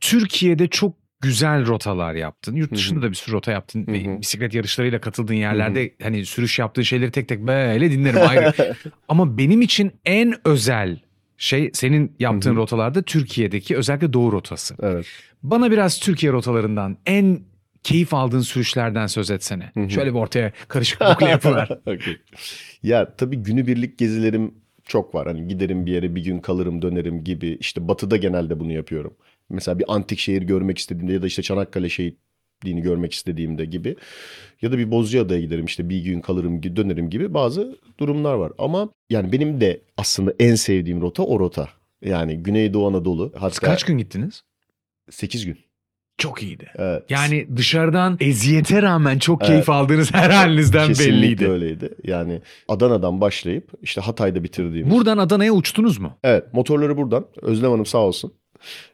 Türkiye'de 0.00 0.68
çok 0.68 0.94
güzel 1.20 1.66
rotalar 1.66 2.14
yaptın. 2.14 2.54
Yurt 2.56 2.72
dışında 2.72 3.02
da 3.02 3.10
bir 3.10 3.14
sürü 3.14 3.34
rota 3.34 3.52
yaptın. 3.52 3.86
Hı 3.86 3.92
Ve 3.92 4.04
hı. 4.04 4.20
Bisiklet 4.20 4.54
yarışlarıyla 4.54 5.00
katıldığın 5.00 5.34
yerlerde 5.34 5.94
hani 6.02 6.26
sürüş 6.26 6.58
yaptığın 6.58 6.82
şeyleri 6.82 7.10
tek 7.10 7.28
tek 7.28 7.40
böyle 7.40 7.90
dinlerim 7.90 8.28
ayrı. 8.28 8.52
Ama 9.08 9.38
benim 9.38 9.62
için 9.62 9.92
en 10.04 10.34
özel 10.44 11.00
şey 11.36 11.70
senin 11.72 12.16
yaptığın 12.18 12.50
Hı 12.50 12.54
hı. 12.54 12.58
rotalarda 12.58 13.02
Türkiye'deki 13.02 13.76
özellikle 13.76 14.12
doğu 14.12 14.32
rotası. 14.32 14.74
Evet. 14.82 15.06
Bana 15.42 15.70
biraz 15.70 16.00
Türkiye 16.00 16.32
rotalarından 16.32 16.96
en 17.06 17.40
keyif 17.82 18.14
aldığın 18.14 18.40
sürüşlerden 18.40 19.06
söz 19.06 19.30
etsene. 19.30 19.70
Hı 19.74 19.80
hı. 19.80 19.90
Şöyle 19.90 20.10
bir 20.10 20.18
ortaya 20.18 20.52
karışık 20.68 21.00
bukle 21.00 21.28
yapıver. 21.28 21.68
Okey. 21.86 22.16
Ya 22.82 23.16
tabii 23.16 23.36
günübirlik 23.36 23.98
gezilerim 23.98 24.54
çok 24.84 25.14
var. 25.14 25.26
Hani 25.26 25.48
giderim 25.48 25.86
bir 25.86 25.92
yere 25.92 26.14
bir 26.14 26.24
gün 26.24 26.38
kalırım 26.38 26.82
dönerim 26.82 27.24
gibi. 27.24 27.56
İşte 27.60 27.88
batıda 27.88 28.16
genelde 28.16 28.60
bunu 28.60 28.72
yapıyorum. 28.72 29.16
Mesela 29.48 29.78
bir 29.78 29.94
antik 29.94 30.18
şehir 30.18 30.42
görmek 30.42 30.78
istediğimde 30.78 31.12
ya 31.12 31.22
da 31.22 31.26
işte 31.26 31.42
Çanakkale 31.42 31.88
şehitliğini 31.88 32.82
görmek 32.82 33.12
istediğimde 33.12 33.64
gibi. 33.64 33.96
Ya 34.62 34.72
da 34.72 34.78
bir 34.78 34.90
Bozcaada'ya 34.90 35.40
giderim 35.40 35.64
işte 35.64 35.88
bir 35.88 35.98
gün 35.98 36.20
kalırım 36.20 36.62
dönerim 36.62 37.10
gibi 37.10 37.34
bazı 37.34 37.78
durumlar 37.98 38.34
var. 38.34 38.52
Ama 38.58 38.88
yani 39.10 39.32
benim 39.32 39.60
de 39.60 39.80
aslında 39.96 40.34
en 40.38 40.54
sevdiğim 40.54 41.00
rota 41.00 41.22
o 41.22 41.40
rota. 41.40 41.68
Yani 42.02 42.36
Güneydoğu 42.36 42.86
Anadolu. 42.88 43.32
Hatta 43.36 43.66
Kaç 43.66 43.84
gün 43.84 43.98
gittiniz? 43.98 44.42
8 45.10 45.46
gün. 45.46 45.58
Çok 46.20 46.42
iyiydi. 46.42 46.66
Evet. 46.76 47.02
Yani 47.08 47.46
dışarıdan 47.56 48.16
eziyete 48.20 48.82
rağmen 48.82 49.18
çok 49.18 49.40
keyif 49.40 49.54
Evet. 49.56 49.68
aldığınız 49.68 50.14
her 50.14 50.30
halinizden 50.30 50.86
Kesinlikle 50.88 51.16
belliydi. 51.22 51.48
öyleydi. 51.48 51.94
Yani 52.04 52.40
Adana'dan 52.68 53.20
başlayıp 53.20 53.70
işte 53.82 54.00
Hatay'da 54.00 54.42
bitirdiğimiz. 54.44 54.94
Buradan 54.94 55.18
Adana'ya 55.18 55.52
uçtunuz 55.52 55.98
mu? 55.98 56.12
Evet 56.24 56.44
motorları 56.52 56.96
buradan 56.96 57.26
Özlem 57.42 57.70
Hanım 57.70 57.86
sağ 57.86 57.98
olsun. 57.98 58.32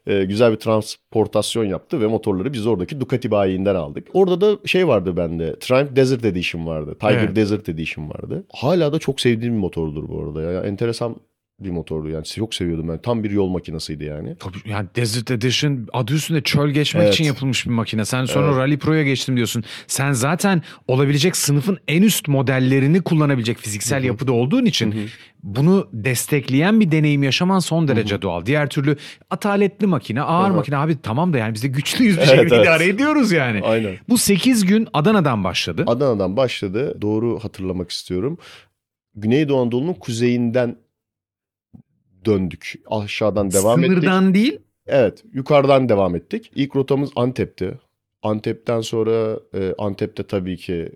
Ee, 0.07 0.23
güzel 0.23 0.51
bir 0.51 0.57
transportasyon 0.57 1.65
yaptı 1.65 2.01
ve 2.01 2.07
motorları 2.07 2.53
biz 2.53 2.67
oradaki 2.67 2.99
Ducati 2.99 3.31
bayiinden 3.31 3.75
aldık. 3.75 4.07
Orada 4.13 4.41
da 4.41 4.57
şey 4.67 4.87
vardı 4.87 5.17
bende. 5.17 5.59
Triumph 5.59 5.95
Desert 5.95 6.25
Edition 6.25 6.67
vardı. 6.67 6.95
Tiger 6.99 7.13
Evet. 7.17 7.35
Desert 7.35 7.69
Edition 7.69 8.09
vardı. 8.09 8.43
Hala 8.53 8.93
da 8.93 8.99
çok 8.99 9.21
sevdiğim 9.21 9.53
bir 9.53 9.59
motordur 9.59 10.07
bu 10.09 10.23
arada. 10.23 10.51
Ya. 10.51 10.63
Enteresan 10.63 11.15
bir 11.59 11.69
motordu 11.69 12.09
yani. 12.09 12.25
Çok 12.25 12.55
seviyordum 12.55 12.87
ben. 12.87 12.97
Tam 12.97 13.23
bir 13.23 13.31
yol 13.31 13.47
makinasıydı 13.47 14.03
yani. 14.03 14.35
Tabii 14.39 14.57
yani 14.65 14.87
Desert 14.95 15.31
Edition 15.31 15.87
adı 15.93 16.13
üstünde 16.13 16.41
çöl 16.41 16.69
geçmek 16.69 17.03
Evet. 17.03 17.13
için 17.13 17.23
yapılmış 17.23 17.65
bir 17.65 17.71
makine. 17.71 18.05
Sen 18.05 18.25
sonra 18.25 18.47
Evet. 18.47 18.57
Rally 18.57 18.77
Pro'ya 18.77 19.03
geçtim 19.03 19.35
diyorsun. 19.37 19.63
Sen 19.87 20.11
zaten 20.11 20.61
olabilecek 20.87 21.37
sınıfın 21.37 21.77
en 21.87 22.01
üst 22.01 22.27
modellerini 22.27 23.01
kullanabilecek 23.01 23.57
fiziksel 23.57 24.03
yapıda 24.03 24.31
olduğun 24.31 24.65
için 24.65 25.09
bunu 25.43 25.89
destekleyen 25.93 26.79
bir 26.79 26.91
deneyim 26.91 27.23
yaşaman 27.23 27.59
son 27.59 27.87
derece 27.87 28.21
doğal. 28.21 28.45
Diğer 28.45 28.69
türlü 28.69 28.97
ataletli 29.29 29.87
makine, 29.87 30.21
ağır 30.21 30.47
Hı 30.49 30.53
hı. 30.53 30.55
makine 30.55 30.77
abi 30.77 31.01
tamam 31.01 31.33
da 31.33 31.37
yani 31.37 31.53
biz 31.53 31.63
de 31.63 31.67
güçlüyüz 31.67 32.17
bir 32.17 32.21
Evet, 32.27 32.29
şekilde 32.29 32.55
evet. 32.55 32.65
idare 32.65 32.85
ediyoruz 32.87 33.31
yani. 33.31 33.61
Aynen. 33.63 33.95
Bu 34.09 34.17
8 34.17 34.65
gün 34.65 34.87
Adana'dan 34.93 35.43
başladı. 35.43 35.83
Adana'dan 35.87 36.37
başladı. 36.37 36.97
Doğru 37.01 37.39
hatırlamak 37.39 37.91
istiyorum. 37.91 38.37
Güneydoğu 39.15 39.61
Anadolu'nun 39.61 39.93
kuzeyinden 39.93 40.75
döndük. 42.25 42.73
Aşağıdan 42.87 43.51
devam 43.51 43.79
ettik. 43.83 43.93
Sınırdan 43.93 44.33
değil 44.33 44.59
Evet, 44.87 45.23
yukarıdan 45.33 45.89
devam 45.89 46.15
ettik. 46.15 46.51
İlk 46.55 46.75
rotamız 46.75 47.09
Antep'ti. 47.15 47.73
Antep'ten 48.23 48.81
sonra 48.81 49.39
e, 49.53 49.73
Antep'te 49.77 50.23
tabii 50.23 50.57
ki 50.57 50.91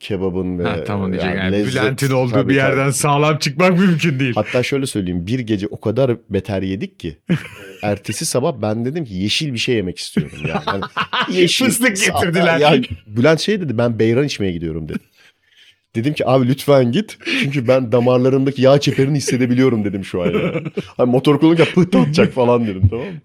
kebabın 0.00 0.58
ve 0.58 0.62
Ha, 0.64 0.84
tamam 0.84 1.14
yani 1.14 1.36
Yani 1.36 1.56
lezzet- 1.56 1.66
Bülent'in 1.82 2.10
olduğu 2.10 2.30
tabii, 2.30 2.48
bir 2.48 2.58
tabii. 2.58 2.70
yerden 2.70 2.90
sağlam 2.90 3.38
çıkmak 3.38 3.78
mümkün 3.78 4.20
değil. 4.20 4.32
Hatta 4.34 4.62
şöyle 4.62 4.86
söyleyeyim 4.86 5.26
bir 5.26 5.38
gece 5.38 5.66
o 5.66 5.80
kadar 5.80 6.16
beter 6.30 6.62
yedik 6.62 6.98
ki 7.00 7.16
ertesi 7.82 8.26
sabah 8.26 8.62
ben 8.62 8.84
dedim 8.84 9.04
ki 9.04 9.14
yeşil 9.14 9.52
bir 9.52 9.58
şey 9.58 9.74
yemek 9.76 9.98
istiyorum 9.98 10.38
yani. 10.48 10.60
Hani 10.64 10.84
yeşil. 11.36 11.64
Fıstık 11.66 11.96
getirdiler. 11.96 12.58
Ya, 12.58 12.74
Bülent 13.06 13.40
şey 13.40 13.60
dedi 13.60 13.78
ben 13.78 13.98
beyran 13.98 14.24
içmeye 14.24 14.52
gidiyorum 14.52 14.88
dedi. 14.88 14.98
Dedim 15.94 16.14
ki 16.14 16.28
abi 16.28 16.48
lütfen 16.48 16.92
git. 16.92 17.18
Çünkü 17.42 17.68
ben 17.68 17.92
damarlarımdaki 17.92 18.62
yağ 18.62 18.80
çeperini 18.80 19.16
hissedebiliyorum 19.16 19.84
dedim 19.84 20.04
şu 20.04 20.22
an 20.22 20.26
yani. 20.26 20.62
Hani 20.96 21.10
motor 21.10 21.40
kullanırken 21.40 21.66
pıhtı 21.74 21.98
atacak 21.98 22.32
falan 22.32 22.66
dedim 22.66 22.82
tamam 22.90 23.06
mı? 23.06 23.20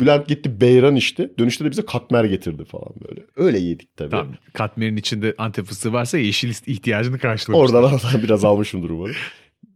Bülent 0.00 0.28
gitti 0.28 0.60
beyran 0.60 0.96
içti. 0.96 1.30
Dönüşte 1.38 1.64
de 1.64 1.70
bize 1.70 1.84
katmer 1.84 2.24
getirdi 2.24 2.64
falan 2.64 2.88
böyle. 3.08 3.20
Öyle 3.36 3.58
yedik 3.58 3.96
tabii. 3.96 4.10
Tamam. 4.10 4.28
Katmerin 4.52 4.96
içinde 4.96 5.34
antep 5.38 5.66
fıstığı 5.66 5.92
varsa 5.92 6.18
yeşil 6.18 6.54
ihtiyacını 6.66 7.18
karşılamış. 7.18 7.70
Oradan 7.70 7.84
oradan 7.92 8.22
biraz 8.22 8.44
almışımdır 8.44 8.90
umarım. 8.90 9.16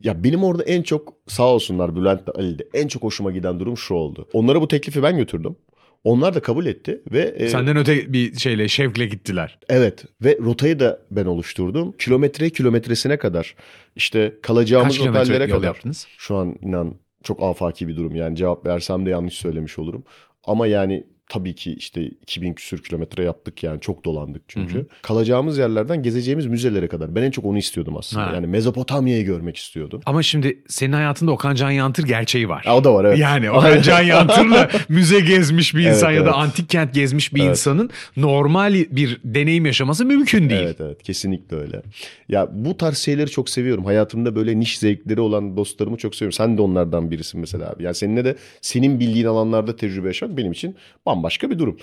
Ya 0.01 0.25
benim 0.25 0.45
orada 0.45 0.63
en 0.63 0.83
çok 0.83 1.15
sağ 1.27 1.43
olsunlar 1.49 1.97
Bülent 1.97 2.27
de 2.27 2.31
Ali 2.31 2.59
de 2.59 2.69
en 2.75 2.89
çok 2.89 3.03
hoşuma 3.03 3.31
giden 3.31 3.61
durum 3.61 3.77
şu 3.77 3.95
oldu. 3.95 4.29
Onlara 4.33 4.61
bu 4.61 4.69
teklifi 4.69 5.03
ben 5.03 5.17
götürdüm. 5.17 5.57
Onlar 6.05 6.35
da 6.35 6.41
kabul 6.41 6.67
etti 6.67 7.01
ve 7.13 7.21
e, 7.37 7.49
Senden 7.49 7.77
öte 7.77 8.13
bir 8.13 8.35
şeyle 8.39 8.69
şevkle 8.69 9.07
gittiler. 9.07 9.59
evet 9.69 10.05
ve 10.23 10.39
rotayı 10.41 10.81
da 10.81 11.03
ben 11.11 11.25
oluşturdum. 11.27 11.93
Kilometre 11.93 12.51
kilometresine 12.51 13.17
kadar 13.17 13.55
işte 13.97 14.35
kalacağımız 14.43 14.99
Kaç 14.99 15.07
otellere 15.09 15.49
kadar. 15.49 15.67
yaptınız? 15.67 16.07
Şu 16.19 16.37
an 16.37 16.57
inan 16.63 16.95
çok 17.23 17.43
afaki 17.43 17.89
bir 17.89 17.97
durum 17.97 18.15
yani 18.17 18.37
cevap 18.37 18.67
versem 18.67 19.07
de 19.07 19.11
yanlış 19.11 19.35
söylemiş 19.35 19.79
olurum. 19.79 20.05
Ama 20.45 20.67
yani 20.67 21.07
tabii 21.31 21.55
ki 21.55 21.73
işte 21.73 22.03
2000 22.05 22.53
küsür 22.55 22.83
kilometre 22.83 23.25
yaptık 23.25 23.63
yani 23.63 23.81
çok 23.81 24.05
dolandık 24.05 24.43
çünkü. 24.49 24.75
Hı 24.75 24.79
hı. 24.79 24.87
Kalacağımız 25.03 25.59
yerlerden 25.59 26.03
gezeceğimiz 26.03 26.47
müzelere 26.47 26.89
kadar. 26.89 27.15
Ben 27.15 27.23
en 27.23 27.31
çok 27.31 27.45
onu 27.45 27.59
istiyordum 27.59 27.97
aslında. 27.97 28.27
Ha. 28.27 28.35
Yani 28.35 28.47
Mezopotamya'yı 28.47 29.25
görmek 29.25 29.57
istiyordum. 29.57 30.01
Ama 30.07 30.23
şimdi 30.23 30.63
senin 30.69 30.93
hayatında 30.93 31.33
Okan 31.33 31.55
Can 31.55 31.71
Yantır 31.71 32.05
gerçeği 32.05 32.49
var. 32.49 32.63
Ya 32.67 32.77
o 32.77 32.85
da 32.85 32.95
var 32.95 33.05
evet. 33.05 33.19
Yani 33.19 33.51
Okan 33.51 33.83
Can 33.83 34.03
Yantır'la 34.03 34.71
müze 34.89 35.21
gezmiş 35.21 35.75
bir 35.75 35.85
Evet, 35.85 35.95
insan 35.97 36.11
ya 36.11 36.21
da 36.21 36.25
evet. 36.25 36.35
antik 36.35 36.69
kent 36.69 36.95
gezmiş 36.95 37.35
bir 37.35 37.41
Evet. 37.41 37.51
insanın 37.51 37.91
normal 38.17 38.75
bir 38.75 39.21
deneyim 39.25 39.67
yaşaması 39.67 40.05
mümkün 40.05 40.51
değil. 40.51 40.63
Evet 40.63 40.81
evet 40.81 41.03
kesinlikle 41.03 41.57
öyle. 41.57 41.83
Ya 42.29 42.49
bu 42.53 42.77
tarz 42.77 42.99
şeyleri 42.99 43.31
çok 43.31 43.49
seviyorum. 43.49 43.85
Hayatımda 43.85 44.37
böyle 44.37 44.61
niş 44.61 44.79
zevkleri 44.79 45.21
olan 45.21 45.57
dostlarımı 45.57 45.97
çok 45.97 46.15
seviyorum. 46.15 46.33
Sen 46.33 46.59
de 46.59 46.63
onlardan 46.63 47.11
birisin 47.11 47.41
mesela 47.41 47.71
abi. 47.71 47.83
Yani 47.83 47.95
seninle 47.95 48.25
de 48.25 48.37
senin 48.61 49.01
bildiğin 49.01 49.27
alanlarda 49.27 49.77
tecrübe 49.77 50.07
yaşamak 50.07 50.37
benim 50.37 50.53
için 50.53 50.77
bambaşka 51.21 51.51
bir 51.51 51.59
durum. 51.59 51.77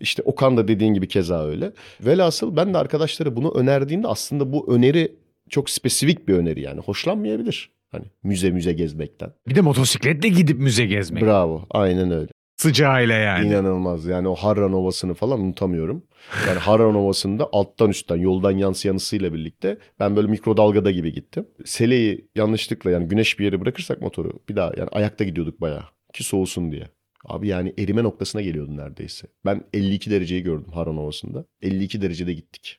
İşte 0.00 0.22
Okan 0.22 0.56
da 0.56 0.68
dediğin 0.68 0.94
gibi 0.94 1.08
keza 1.08 1.46
öyle. 1.46 1.72
Velhasıl 2.00 2.56
ben 2.56 2.74
de 2.74 2.78
arkadaşlara 2.78 3.36
bunu 3.36 3.54
önerdiğimde 3.54 4.08
aslında 4.08 4.52
bu 4.52 4.74
öneri 4.74 5.12
çok 5.50 5.70
spesifik 5.70 6.28
bir 6.28 6.34
öneri 6.34 6.60
yani. 6.60 6.80
Hoşlanmayabilir. 6.80 7.70
Hani 7.90 8.04
müze 8.22 8.50
müze 8.50 8.72
gezmekten. 8.72 9.32
Bir 9.48 9.54
de 9.54 9.60
motosikletle 9.60 10.28
gidip 10.28 10.58
müze 10.58 10.86
gezmek. 10.86 11.22
Bravo. 11.22 11.66
Aynen 11.70 12.10
öyle. 12.10 12.28
Sıcağıyla 12.56 13.14
yani. 13.14 13.46
İnanılmaz. 13.46 14.06
Yani 14.06 14.28
o 14.28 14.34
Harran 14.34 14.72
Ovası'nı 14.72 15.14
falan 15.14 15.40
unutamıyorum. 15.40 16.02
Yani 16.48 16.58
Harran 16.58 16.94
Ovası'nda 16.94 17.48
alttan 17.52 17.90
üstten 17.90 18.16
yoldan 18.16 18.50
yansıyan 18.50 18.96
ısıyla 18.96 19.32
birlikte 19.32 19.78
ben 20.00 20.16
böyle 20.16 20.28
mikrodalgada 20.28 20.90
gibi 20.90 21.12
gittim. 21.12 21.46
Seleyi 21.64 22.28
yanlışlıkla 22.34 22.90
yani 22.90 23.08
güneş 23.08 23.38
bir 23.38 23.44
yere 23.44 23.60
bırakırsak 23.60 24.00
motoru 24.00 24.30
bir 24.48 24.56
daha 24.56 24.72
yani 24.76 24.88
ayakta 24.92 25.24
gidiyorduk 25.24 25.60
bayağı 25.60 25.84
ki 26.12 26.24
soğusun 26.24 26.72
diye. 26.72 26.88
Abi 27.24 27.48
yani 27.48 27.74
erime 27.78 28.02
noktasına 28.02 28.42
geliyordu 28.42 28.76
neredeyse. 28.76 29.26
Ben 29.46 29.64
52 29.72 30.10
dereceyi 30.10 30.42
gördüm 30.42 30.72
Harran 30.74 30.96
Ovası'nda. 30.96 31.44
52 31.62 32.02
derecede 32.02 32.32
gittik. 32.32 32.78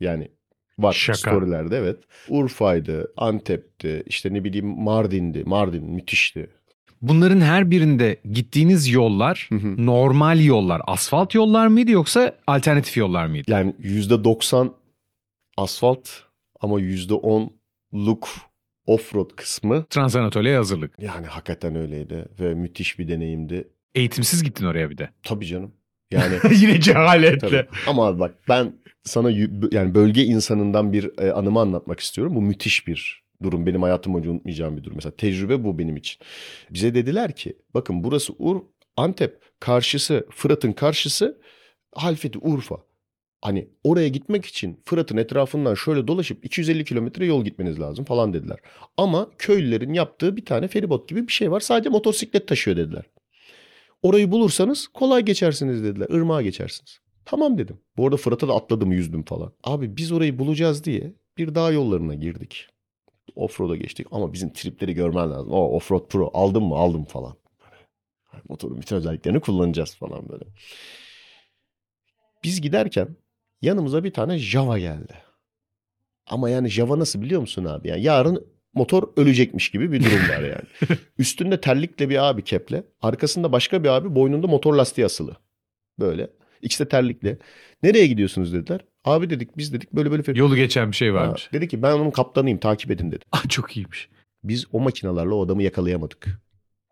Yani 0.00 0.28
var 0.78 0.92
Şaka. 0.92 1.18
storylerde 1.18 1.76
evet. 1.76 1.98
Urfa'ydı, 2.28 3.12
Antep'ti, 3.16 4.02
işte 4.06 4.34
ne 4.34 4.44
bileyim 4.44 4.66
Mardin'di. 4.66 5.44
Mardin 5.44 5.84
müthişti. 5.84 6.50
Bunların 7.02 7.40
her 7.40 7.70
birinde 7.70 8.16
gittiğiniz 8.32 8.88
yollar 8.88 9.46
Hı 9.48 9.54
hı. 9.54 9.86
normal 9.86 10.44
yollar, 10.44 10.82
asfalt 10.86 11.34
yollar 11.34 11.66
mıydı 11.66 11.90
yoksa 11.90 12.36
alternatif 12.46 12.96
yollar 12.96 13.26
mıydı? 13.26 13.50
Yani 13.50 13.74
%90 13.82 14.70
asfalt 15.56 16.08
ama 16.60 16.80
%10'luk 16.80 18.26
offroad 18.86 19.30
kısmı 19.36 19.84
Transanatolia'ya 19.90 20.58
hazırlık. 20.58 20.94
yani 21.02 21.26
hakikaten 21.26 21.76
öyleydi 21.76 22.28
ve 22.40 22.54
müthiş 22.54 22.98
bir 22.98 23.08
deneyimdi. 23.08 23.68
Eğitimsiz 23.98 24.42
gittin 24.42 24.66
oraya 24.66 24.90
bir 24.90 24.98
de. 24.98 25.10
Tabii 25.22 25.46
canım. 25.46 25.72
Yani 26.10 26.34
Yine 26.60 26.80
cehaletle. 26.80 27.38
tabii. 27.38 27.66
Ama 27.86 28.06
abi 28.06 28.20
bak 28.20 28.34
ben 28.48 28.72
sana 29.04 29.30
yani 29.72 29.94
bölge 29.94 30.24
insanından 30.24 30.92
bir 30.92 31.10
e, 31.18 31.32
anımı 31.32 31.60
anlatmak 31.60 32.00
istiyorum. 32.00 32.34
Bu 32.34 32.42
müthiş 32.42 32.86
bir 32.86 33.22
durum. 33.42 33.66
Benim 33.66 33.82
hayatım 33.82 34.12
boyunca 34.12 34.30
unutmayacağım 34.30 34.76
bir 34.76 34.84
durum. 34.84 34.96
Mesela 34.96 35.16
tecrübe 35.16 35.64
bu 35.64 35.78
benim 35.78 35.96
için. 35.96 36.20
Bize 36.70 36.94
dediler 36.94 37.36
ki 37.36 37.56
bakın 37.74 38.04
burası 38.04 38.32
Ur 38.38 38.60
Antep 38.96 39.40
karşısı 39.60 40.26
Fırat'ın 40.30 40.72
karşısı 40.72 41.40
Halfeti 41.94 42.38
Urfa. 42.38 42.76
Hani 43.42 43.68
oraya 43.84 44.08
gitmek 44.08 44.46
için 44.46 44.80
Fırat'ın 44.84 45.16
etrafından 45.16 45.74
şöyle 45.74 46.06
dolaşıp 46.08 46.44
250 46.44 46.84
kilometre 46.84 47.26
yol 47.26 47.44
gitmeniz 47.44 47.80
lazım 47.80 48.04
falan 48.04 48.32
dediler. 48.32 48.58
Ama 48.96 49.30
köylülerin 49.38 49.92
yaptığı 49.92 50.36
bir 50.36 50.44
tane 50.44 50.68
feribot 50.68 51.08
gibi 51.08 51.26
bir 51.26 51.32
şey 51.32 51.50
var. 51.50 51.60
Sadece 51.60 51.88
motosiklet 51.90 52.48
taşıyor 52.48 52.76
dediler. 52.76 53.04
Orayı 54.02 54.32
bulursanız 54.32 54.88
kolay 54.88 55.22
geçersiniz 55.22 55.84
dediler. 55.84 56.06
Irmağa 56.10 56.42
geçersiniz. 56.42 56.98
Tamam 57.24 57.58
dedim. 57.58 57.80
Bu 57.96 58.04
arada 58.04 58.16
Fırat'a 58.16 58.48
da 58.48 58.54
atladım 58.54 58.92
yüzdüm 58.92 59.22
falan. 59.24 59.52
Abi 59.64 59.96
biz 59.96 60.12
orayı 60.12 60.38
bulacağız 60.38 60.84
diye 60.84 61.14
bir 61.38 61.54
dağ 61.54 61.70
yollarına 61.70 62.14
girdik. 62.14 62.66
Offroad'a 63.34 63.76
geçtik 63.76 64.06
ama 64.10 64.32
bizim 64.32 64.52
tripleri 64.52 64.94
görmen 64.94 65.30
lazım. 65.30 65.52
O 65.52 65.76
Offroad 65.76 66.08
Pro 66.08 66.30
aldım 66.34 66.64
mı 66.64 66.74
aldım 66.74 67.04
falan. 67.04 67.36
Motorun 68.48 68.80
bütün 68.80 68.96
özelliklerini 68.96 69.40
kullanacağız 69.40 69.94
falan 69.94 70.28
böyle. 70.28 70.44
Biz 72.44 72.60
giderken 72.60 73.16
yanımıza 73.62 74.04
bir 74.04 74.12
tane 74.12 74.38
Java 74.38 74.78
geldi. 74.78 75.14
Ama 76.26 76.50
yani 76.50 76.68
Java 76.68 76.98
nasıl 76.98 77.22
biliyor 77.22 77.40
musun 77.40 77.64
abi? 77.64 77.88
Yani 77.88 78.02
yarın 78.02 78.46
motor 78.74 79.02
ölecekmiş 79.16 79.70
gibi 79.70 79.92
bir 79.92 80.04
durum 80.04 80.28
var 80.28 80.42
yani. 80.42 80.98
Üstünde 81.18 81.60
terlikle 81.60 82.08
bir 82.10 82.28
abi 82.28 82.44
keple. 82.44 82.82
Arkasında 83.02 83.52
başka 83.52 83.84
bir 83.84 83.88
abi 83.88 84.14
boynunda 84.14 84.46
motor 84.46 84.74
lastiği 84.74 85.04
asılı. 85.04 85.36
Böyle. 85.98 86.30
İkisi 86.62 86.84
de 86.84 86.88
terlikle. 86.88 87.38
Nereye 87.82 88.06
gidiyorsunuz 88.06 88.52
dediler. 88.52 88.80
Abi 89.04 89.30
dedik 89.30 89.56
biz 89.56 89.72
dedik 89.72 89.92
böyle 89.92 90.10
böyle. 90.10 90.38
Yolu 90.38 90.56
geçen 90.56 90.90
bir 90.90 90.96
şey 90.96 91.08
Ha, 91.08 91.14
varmış. 91.14 91.48
dedi 91.52 91.68
ki 91.68 91.82
ben 91.82 91.92
onun 91.92 92.10
kaptanıyım 92.10 92.58
takip 92.58 92.90
edin 92.90 93.12
dedi. 93.12 93.24
Ah 93.32 93.48
çok 93.48 93.76
iyiymiş. 93.76 94.08
Biz 94.44 94.66
o 94.72 94.80
makinalarla 94.80 95.34
o 95.34 95.44
adamı 95.44 95.62
yakalayamadık. 95.62 96.26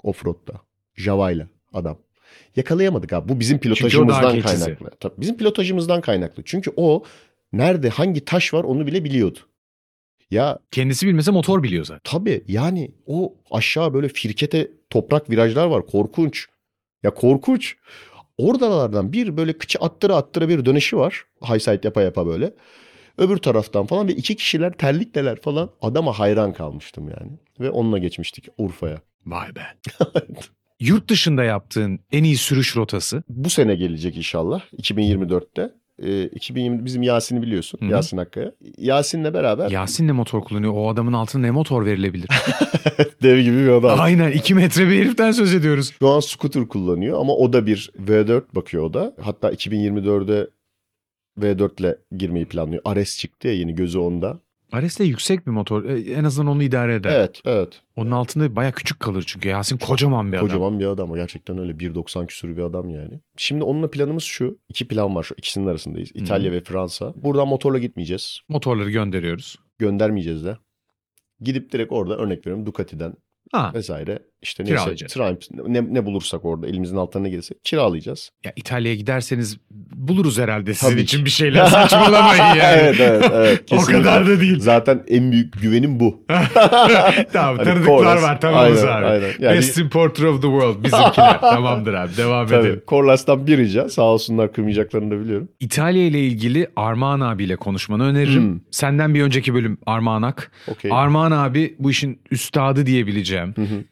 Offroad'da. 0.02 0.60
Java'yla 0.94 1.48
adam. 1.72 1.98
Yakalayamadık 2.56 3.12
abi. 3.12 3.28
Bu 3.28 3.40
bizim 3.40 3.58
pilotajımızdan 3.58 4.40
kaynaklı. 4.40 4.90
Tabii 5.00 5.14
bizim 5.18 5.36
pilotajımızdan 5.36 6.00
kaynaklı. 6.00 6.42
Çünkü 6.46 6.72
o 6.76 7.04
nerede 7.52 7.88
hangi 7.88 8.24
taş 8.24 8.54
var 8.54 8.64
onu 8.64 8.86
bile 8.86 9.04
biliyordu. 9.04 9.38
Ya 10.30 10.58
Kendisi 10.70 11.06
bilmese 11.06 11.30
motor 11.30 11.62
biliyor 11.62 11.84
zaten. 11.84 12.00
tabii 12.04 12.44
yani 12.48 12.90
o 13.06 13.34
aşağı 13.50 13.94
böyle 13.94 14.08
firkete 14.08 14.70
toprak 14.90 15.30
virajlar 15.30 15.66
var. 15.66 15.86
Korkunç. 15.86 16.46
Ya 17.02 17.14
korkunç. 17.14 17.76
Oralardan 18.38 19.12
bir 19.12 19.36
böyle 19.36 19.52
kıçı 19.58 19.78
attıra 19.78 20.16
attıra 20.16 20.48
bir 20.48 20.64
dönüşü 20.64 20.96
var. 20.96 21.24
High 21.48 21.60
side 21.60 21.80
yapa 21.84 22.02
yapa 22.02 22.26
böyle. 22.26 22.54
Öbür 23.18 23.36
taraftan 23.36 23.86
falan 23.86 24.08
ve 24.08 24.12
iki 24.12 24.36
kişiler 24.36 24.72
terlikleler 24.72 25.40
falan. 25.40 25.70
Adama 25.80 26.18
hayran 26.18 26.52
kalmıştım 26.52 27.08
yani. 27.08 27.32
Ve 27.60 27.70
onunla 27.70 27.98
geçmiştik 27.98 28.48
Urfa'ya. 28.58 29.00
Vay 29.26 29.48
be. 29.56 29.62
Yurt 30.80 31.08
dışında 31.10 31.44
yaptığın 31.44 32.00
en 32.12 32.24
iyi 32.24 32.36
sürüş 32.36 32.76
rotası. 32.76 33.22
Bu 33.28 33.50
sene 33.50 33.74
gelecek 33.74 34.16
inşallah 34.16 34.62
2024'te. 34.82 35.70
Ee, 36.02 36.24
2020 36.24 36.85
bizim 36.85 37.02
Yasin'i 37.02 37.42
biliyorsun. 37.42 37.78
Hı 37.82 37.87
hı. 37.87 37.90
Yasin 37.90 38.16
Akkaya. 38.16 38.52
Yasin'le 38.78 39.35
beraber 39.35 39.70
Yasin 39.70 40.09
ne 40.09 40.12
motor 40.12 40.42
kullanıyor? 40.44 40.72
O 40.76 40.90
adamın 40.90 41.12
altına 41.12 41.42
ne 41.42 41.50
motor 41.50 41.87
verilebilir? 41.87 42.28
dev 43.22 43.40
gibi 43.40 43.56
bir 43.56 43.68
adam. 43.68 44.00
Aynen 44.00 44.32
2 44.32 44.54
metre 44.54 44.88
bir 44.88 44.96
heriften 44.96 45.30
söz 45.30 45.54
ediyoruz. 45.54 45.92
Şu 45.98 46.09
an 46.09 46.20
scooter 46.20 46.68
kullanıyor 46.68 47.20
ama 47.20 47.32
o 47.32 47.52
da 47.52 47.66
bir 47.66 47.90
V4 48.06 48.42
bakıyor 48.54 48.85
o 48.85 48.94
da. 48.94 49.14
Hatta 49.20 49.52
2024'de 49.52 50.50
V4 51.40 51.80
ile 51.80 51.96
girmeyi 52.16 52.44
planlıyor. 52.44 52.82
Ares 52.85 53.18
çıktı 53.18 53.48
ya 53.48 53.54
yeni 53.54 53.74
gözü 53.74 53.98
onda. 53.98 54.40
Ares 54.72 54.98
de 54.98 55.05
yüksek 55.05 55.46
bir 55.46 55.50
motor. 55.52 55.85
E, 55.85 56.00
En 56.12 56.24
azından 56.24 56.52
onu 56.52 56.62
idare 56.62 56.94
eder. 56.94 57.11
Evet 57.12 57.40
evet. 57.44 57.81
Onun 57.96 58.11
altında 58.11 58.57
baya 58.57 58.72
küçük 58.72 59.00
kalır 59.00 59.24
çünkü. 59.26 59.48
Yasin 59.48 59.79
kocaman 59.79 60.33
bir 60.33 60.37
adam. 60.37 60.46
Kocaman 60.46 60.81
bir 60.81 60.87
adam. 60.87 61.14
Gerçekten 61.14 61.59
öyle 61.59 61.72
1.90 61.72 62.26
küsur 62.26 62.57
bir 62.57 62.62
adam 62.62 62.90
yani. 62.90 63.20
Şimdi 63.37 63.64
onunla 63.64 63.90
planımız 63.90 64.22
şu. 64.22 64.59
İki 64.68 64.88
plan 64.88 65.14
var 65.14 65.22
şu 65.22 65.35
ikisinin 65.38 65.66
arasındayız. 65.66 66.11
İtalya 66.14 66.52
ve 66.52 66.61
Fransa. 66.61 67.14
Buradan 67.16 67.48
motorla 67.48 67.79
gitmeyeceğiz. 67.79 68.40
Motorları 68.48 68.90
gönderiyoruz. 68.90 69.57
Göndermeyeceğiz 69.79 70.44
de. 70.44 70.57
Gidip 71.40 71.72
direkt 71.72 71.92
orada 71.92 72.16
örnek 72.16 72.38
veriyorum 72.46 72.66
Ducati'den 72.66 73.14
Ha, 73.52 73.70
vesaire 73.74 74.18
işte 74.42 74.64
neyse. 74.64 74.94
Triumph 75.07 75.68
ne, 75.68 75.94
ne 75.94 76.07
bulursak 76.07 76.44
orada 76.44 76.66
elimizin 76.66 76.96
altına 76.96 77.22
ne 77.22 77.31
gelirse 77.31 77.55
kiralayacağız. 77.64 78.31
ya 78.44 78.53
İtalya'ya 78.57 78.96
giderseniz 78.96 79.59
buluruz 79.94 80.38
herhalde 80.38 80.75
sizin 80.75 80.92
Tabii 80.92 81.01
için 81.03 81.25
bir 81.25 81.31
şeyler. 81.31 81.66
Saçmalamayın 81.66 82.42
yani. 82.42 82.61
evet 82.62 82.96
evet 83.01 83.31
evet. 83.35 83.62
o 83.72 83.77
kadar 83.77 84.27
da 84.27 84.40
değil. 84.40 84.61
Zaten 84.61 85.03
en 85.09 85.33
büyük 85.33 85.61
güvenim 85.62 86.01
bu. 86.01 86.25
tamam 86.29 87.57
Hani 87.57 87.64
tanıdıklar 87.64 87.85
Corlas. 87.85 88.22
var 88.22 88.40
tamamız 88.40 88.85
Aynen, 88.85 88.96
abi. 88.99 89.07
aynen. 89.07 89.31
Yani- 89.40 89.57
Best 89.57 89.79
importer 89.79 90.25
of 90.25 90.42
the 90.42 90.49
world 90.49 90.85
bizimkiler. 90.85 91.40
Tamamdır 91.40 91.94
abi 91.94 92.16
devam 92.16 92.46
edelim. 92.46 92.62
Tabii. 92.62 92.81
Corlas'tan 92.88 93.46
bir 93.46 93.59
rica. 93.59 93.88
Sağ 93.88 94.03
olsunlar 94.03 94.53
kırmayacaklarını 94.53 95.11
da 95.11 95.20
biliyorum. 95.20 95.49
İtalya 95.61 96.03
ile 96.07 96.20
ilgili 96.20 96.66
Armağan 96.77 97.20
abiyle 97.20 97.57
konuşmanı 97.57 98.05
öneririm. 98.05 98.53
Hmm. 98.53 98.61
Senden 98.70 99.14
bir 99.14 99.22
önceki 99.22 99.55
bölüm 99.55 99.79
Armağan 99.87 100.22
Ak. 100.22 100.51
Okey. 100.68 100.90
Armağan 100.94 101.31
abi 101.31 101.77
bu 101.79 101.90
işin 101.90 102.20
üstadı 102.31 102.87
diyebileceğim. 102.87 103.53
Hı 103.57 103.62
hı. 103.62 103.85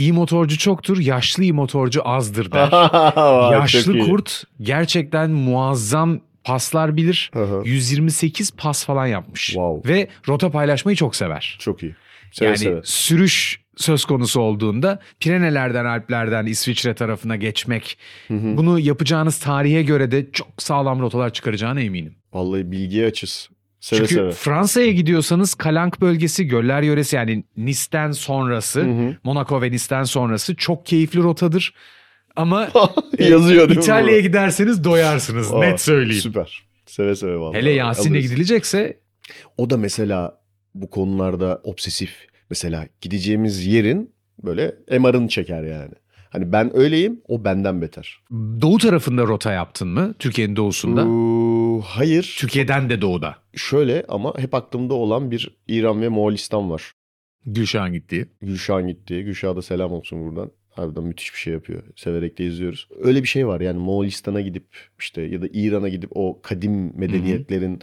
İyi 0.00 0.12
motorcu 0.12 0.58
çoktur, 0.58 0.98
yaşlı 0.98 1.42
iyi 1.42 1.52
motorcu 1.52 2.08
azdır 2.08 2.52
der. 2.52 3.52
Yaşlı 3.52 3.98
kurt 3.98 4.44
gerçekten 4.60 5.30
muazzam 5.30 6.20
paslar 6.44 6.96
bilir. 6.96 7.30
Hı 7.34 7.44
hı. 7.44 7.62
128 7.64 8.50
pas 8.50 8.84
falan 8.84 9.06
yapmış. 9.06 9.46
Wow. 9.46 9.94
Ve 9.94 10.08
rota 10.28 10.50
paylaşmayı 10.50 10.96
çok 10.96 11.16
sever. 11.16 11.56
Çok 11.60 11.82
iyi. 11.82 11.94
Seve 12.32 12.48
yani 12.48 12.58
seve. 12.58 12.80
sürüş 12.84 13.60
söz 13.76 14.04
konusu 14.04 14.40
olduğunda 14.40 15.00
Pirenelerden 15.20 15.84
Alplerden 15.84 16.46
İsviçre 16.46 16.94
tarafına 16.94 17.36
geçmek 17.36 17.98
bunu 18.30 18.78
yapacağınız 18.78 19.38
tarihe 19.38 19.82
göre 19.82 20.10
de 20.10 20.30
çok 20.32 20.48
sağlam 20.58 21.00
rotalar 21.00 21.32
çıkaracağına 21.32 21.80
eminim. 21.80 22.14
Vallahi 22.32 22.72
bilgiye 22.72 23.06
açız. 23.06 23.50
Seve 23.80 23.98
Çünkü 23.98 24.14
seve. 24.14 24.30
Fransa'ya 24.30 24.92
gidiyorsanız 24.92 25.54
Kalank 25.54 26.00
bölgesi, 26.00 26.46
Göller 26.46 26.82
yöresi 26.82 27.16
yani 27.16 27.44
Nice'den 27.56 28.10
sonrası, 28.12 28.80
Hı 28.80 28.84
hı. 28.84 29.16
Monaco 29.24 29.62
ve 29.62 29.70
Nice'den 29.70 30.04
sonrası 30.04 30.56
çok 30.56 30.86
keyifli 30.86 31.22
rotadır. 31.22 31.74
Ama 32.36 32.68
e, 33.18 33.24
Yazıyor 33.28 33.68
mi 33.68 33.74
İtalya'ya 33.74 34.20
giderseniz 34.20 34.84
doyarsınız 34.84 35.52
Aa, 35.52 35.58
net 35.58 35.80
söyleyeyim. 35.80 36.22
Süper. 36.22 36.62
Seve 36.86 37.16
seve 37.16 37.36
vallahi. 37.36 37.58
Hele 37.58 37.70
Yasin'le 37.70 38.20
gidilecekse 38.20 39.00
O 39.58 39.70
da 39.70 39.76
mesela 39.76 40.40
bu 40.74 40.90
konularda 40.90 41.60
obsesif. 41.64 42.26
Mesela 42.50 42.86
gideceğimiz 43.00 43.66
yerin 43.66 44.14
böyle 44.44 44.74
MR'ını 44.98 45.28
çeker 45.28 45.62
yani. 45.62 45.94
Hani 46.30 46.52
ben 46.52 46.76
öyleyim, 46.76 47.20
o 47.28 47.44
benden 47.44 47.82
beter. 47.82 48.18
doğu 48.60 48.78
tarafında 48.78 49.22
rota 49.22 49.52
yaptın 49.52 49.88
mı? 49.88 50.14
Türkiye'nin 50.18 50.56
doğusunda. 50.56 51.02
Ee, 51.02 51.82
hayır. 51.86 52.36
Türkiye'den 52.38 52.90
de 52.90 53.00
doğuda. 53.00 53.36
Şöyle 53.54 54.04
ama 54.08 54.38
hep 54.38 54.54
aklımda 54.54 54.94
olan 54.94 55.30
bir 55.30 55.56
İran 55.68 56.02
ve 56.02 56.08
Moğolistan 56.08 56.70
var. 56.70 56.92
Gülşah'ın 57.46 57.92
gittiği. 57.92 58.26
Gülşah'ın 58.42 58.88
gittiği. 58.88 59.24
Gülşah'a 59.24 59.56
da 59.56 59.62
selam 59.62 59.92
olsun 59.92 60.26
buradan. 60.26 60.50
Harbiden 60.80 61.04
müthiş 61.04 61.34
bir 61.34 61.38
şey 61.38 61.52
yapıyor. 61.52 61.82
Severek 61.96 62.38
de 62.38 62.44
izliyoruz. 62.44 62.88
Öyle 63.02 63.22
bir 63.22 63.28
şey 63.28 63.46
var 63.46 63.60
yani 63.60 63.78
Moğolistan'a 63.78 64.40
gidip 64.40 64.64
işte 64.98 65.22
ya 65.22 65.42
da 65.42 65.46
İran'a 65.52 65.88
gidip 65.88 66.10
o 66.14 66.40
kadim 66.42 66.92
medeniyetlerin 66.98 67.80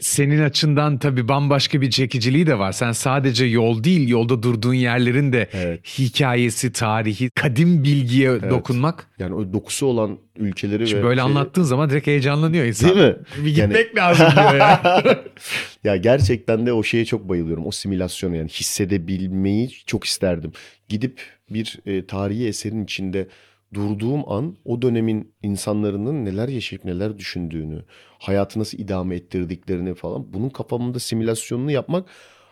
Senin 0.00 0.42
açından 0.42 0.98
tabii 0.98 1.28
bambaşka 1.28 1.80
bir 1.80 1.90
çekiciliği 1.90 2.46
de 2.46 2.58
var. 2.58 2.72
Sen 2.72 2.92
sadece 2.92 3.44
yol 3.44 3.84
değil, 3.84 4.08
yolda 4.08 4.42
durduğun 4.42 4.74
yerlerin 4.74 5.32
de 5.32 5.48
evet, 5.52 5.98
hikayesi, 5.98 6.72
tarihi, 6.72 7.30
kadim 7.30 7.84
bilgiye 7.84 8.50
dokunmak. 8.50 9.06
yani 9.18 9.34
o 9.34 9.52
dokusu 9.52 9.86
olan 9.86 10.18
ülkeleri 10.38 10.88
Şimdi 10.88 11.02
ve 11.02 11.06
böyle 11.06 11.20
şeyi- 11.20 11.30
anlattığın 11.30 11.62
zaman 11.62 11.90
direkt 11.90 12.06
heyecanlanıyor 12.06 12.64
insan. 12.64 12.96
Değil 12.96 13.06
mi? 13.06 13.16
Bir 13.44 13.54
gitmek 13.54 13.96
lazım 13.96 14.26
diyor 14.36 14.54
ya. 14.54 15.02
ya 15.84 15.96
gerçekten 15.96 16.66
de 16.66 16.72
o 16.72 16.82
şeye 16.82 17.04
çok 17.04 17.28
bayılıyorum. 17.28 17.66
O 17.66 17.70
simülasyonu 17.70 18.36
yani 18.36 18.48
hissedebilmeyi 18.48 19.70
çok 19.86 20.04
isterdim. 20.04 20.52
Gidip 20.88 21.20
bir 21.50 21.78
e, 21.86 22.06
tarihi 22.06 22.46
eserin 22.46 22.84
içinde 22.84 23.28
durduğum 23.74 24.32
an 24.32 24.56
o 24.64 24.82
dönemin 24.82 25.34
insanların 25.42 26.24
neler 26.24 26.48
yaşayıp 26.48 26.84
neler 26.84 27.18
düşündüğünü, 27.18 27.84
hayatı 28.18 28.58
nasıl 28.58 28.78
idame 28.78 29.16
ettirdiklerini 29.16 29.94
falan 29.94 30.32
bunun 30.32 30.48
kafamda 30.48 30.98
simülasyonunu 30.98 31.70
yapmak 31.70 32.08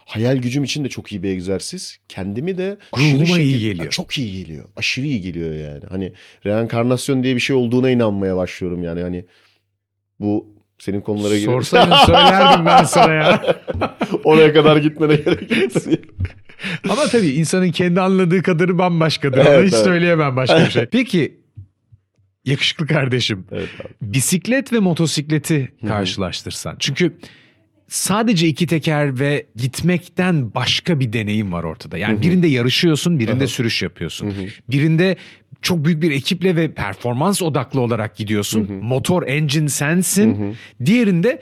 hayal 0.07 0.37
gücüm 0.37 0.65
için 0.65 0.85
de 0.85 0.89
çok 0.89 1.13
iyi 1.13 1.23
bir 1.23 1.29
egzersiz. 1.29 1.99
Kendimi 2.09 2.59
de 2.59 2.79
Ruhuma 2.97 3.39
iyi 3.39 3.61
geliyor. 3.61 3.91
Çok 3.91 4.19
iyi 4.19 4.43
geliyor. 4.43 4.65
Aşırı 4.77 5.07
iyi 5.07 5.21
geliyor 5.21 5.53
yani. 5.53 5.85
Hani 5.89 6.13
reenkarnasyon 6.47 7.23
diye 7.23 7.35
bir 7.35 7.41
şey 7.41 7.57
olduğuna 7.57 7.91
inanmaya 7.91 8.37
başlıyorum 8.37 8.83
yani 8.83 9.03
hani 9.03 9.25
bu 10.21 10.55
senin 10.79 11.01
konulara 11.01 11.39
girer. 11.39 11.53
Sorsaydın 11.53 11.97
söylerdim 12.07 12.67
ben 12.67 12.85
sana 12.85 13.13
ya. 13.15 13.57
Oraya 14.25 14.53
kadar 14.53 14.77
gitmene 14.77 15.17
gerek 15.17 15.51
yok. 15.51 15.73
Ama 16.89 17.07
tabii 17.07 17.29
insanın 17.29 17.71
kendi 17.71 18.01
anladığı 18.01 18.43
kadarı 18.43 18.79
bambaşkadır. 18.79 19.39
Evet, 19.39 19.67
hiç 19.67 19.75
evet. 19.75 19.85
söyleyemem 19.85 20.37
başka 20.37 20.65
bir 20.67 20.71
şey. 20.71 20.87
Peki 20.93 21.41
yakışıklı 22.45 22.87
kardeşim 22.87 23.47
evet 23.53 23.69
abi. 23.81 23.89
bisiklet 24.03 24.73
ve 24.73 24.79
motosikleti 24.79 25.73
karşılaştırsan. 25.87 26.77
Çünkü 26.79 27.17
sadece 27.89 28.49
iki 28.49 28.67
teker 28.67 29.19
ve 29.21 29.47
gitmekten 29.57 30.55
başka 30.55 31.01
bir 31.01 31.13
deneyim 31.13 31.53
var 31.53 31.65
ortada. 31.65 31.99
Yani 31.99 32.23
birinde 32.23 32.47
yarışıyorsun, 32.47 33.19
birinde 33.19 33.47
sürüş 33.47 33.83
yapıyorsun. 33.83 34.35
Birinde 34.71 35.17
çok 35.65 35.85
büyük 35.85 36.03
bir 36.03 36.11
ekiple 36.11 36.57
ve 36.57 36.73
performans 36.73 37.43
odaklı 37.43 37.81
olarak 37.81 38.17
gidiyorsun. 38.17 38.73
Motor, 38.83 39.27
engine 39.27 39.69
sensin. 39.69 40.57
Diğerinde 40.85 41.41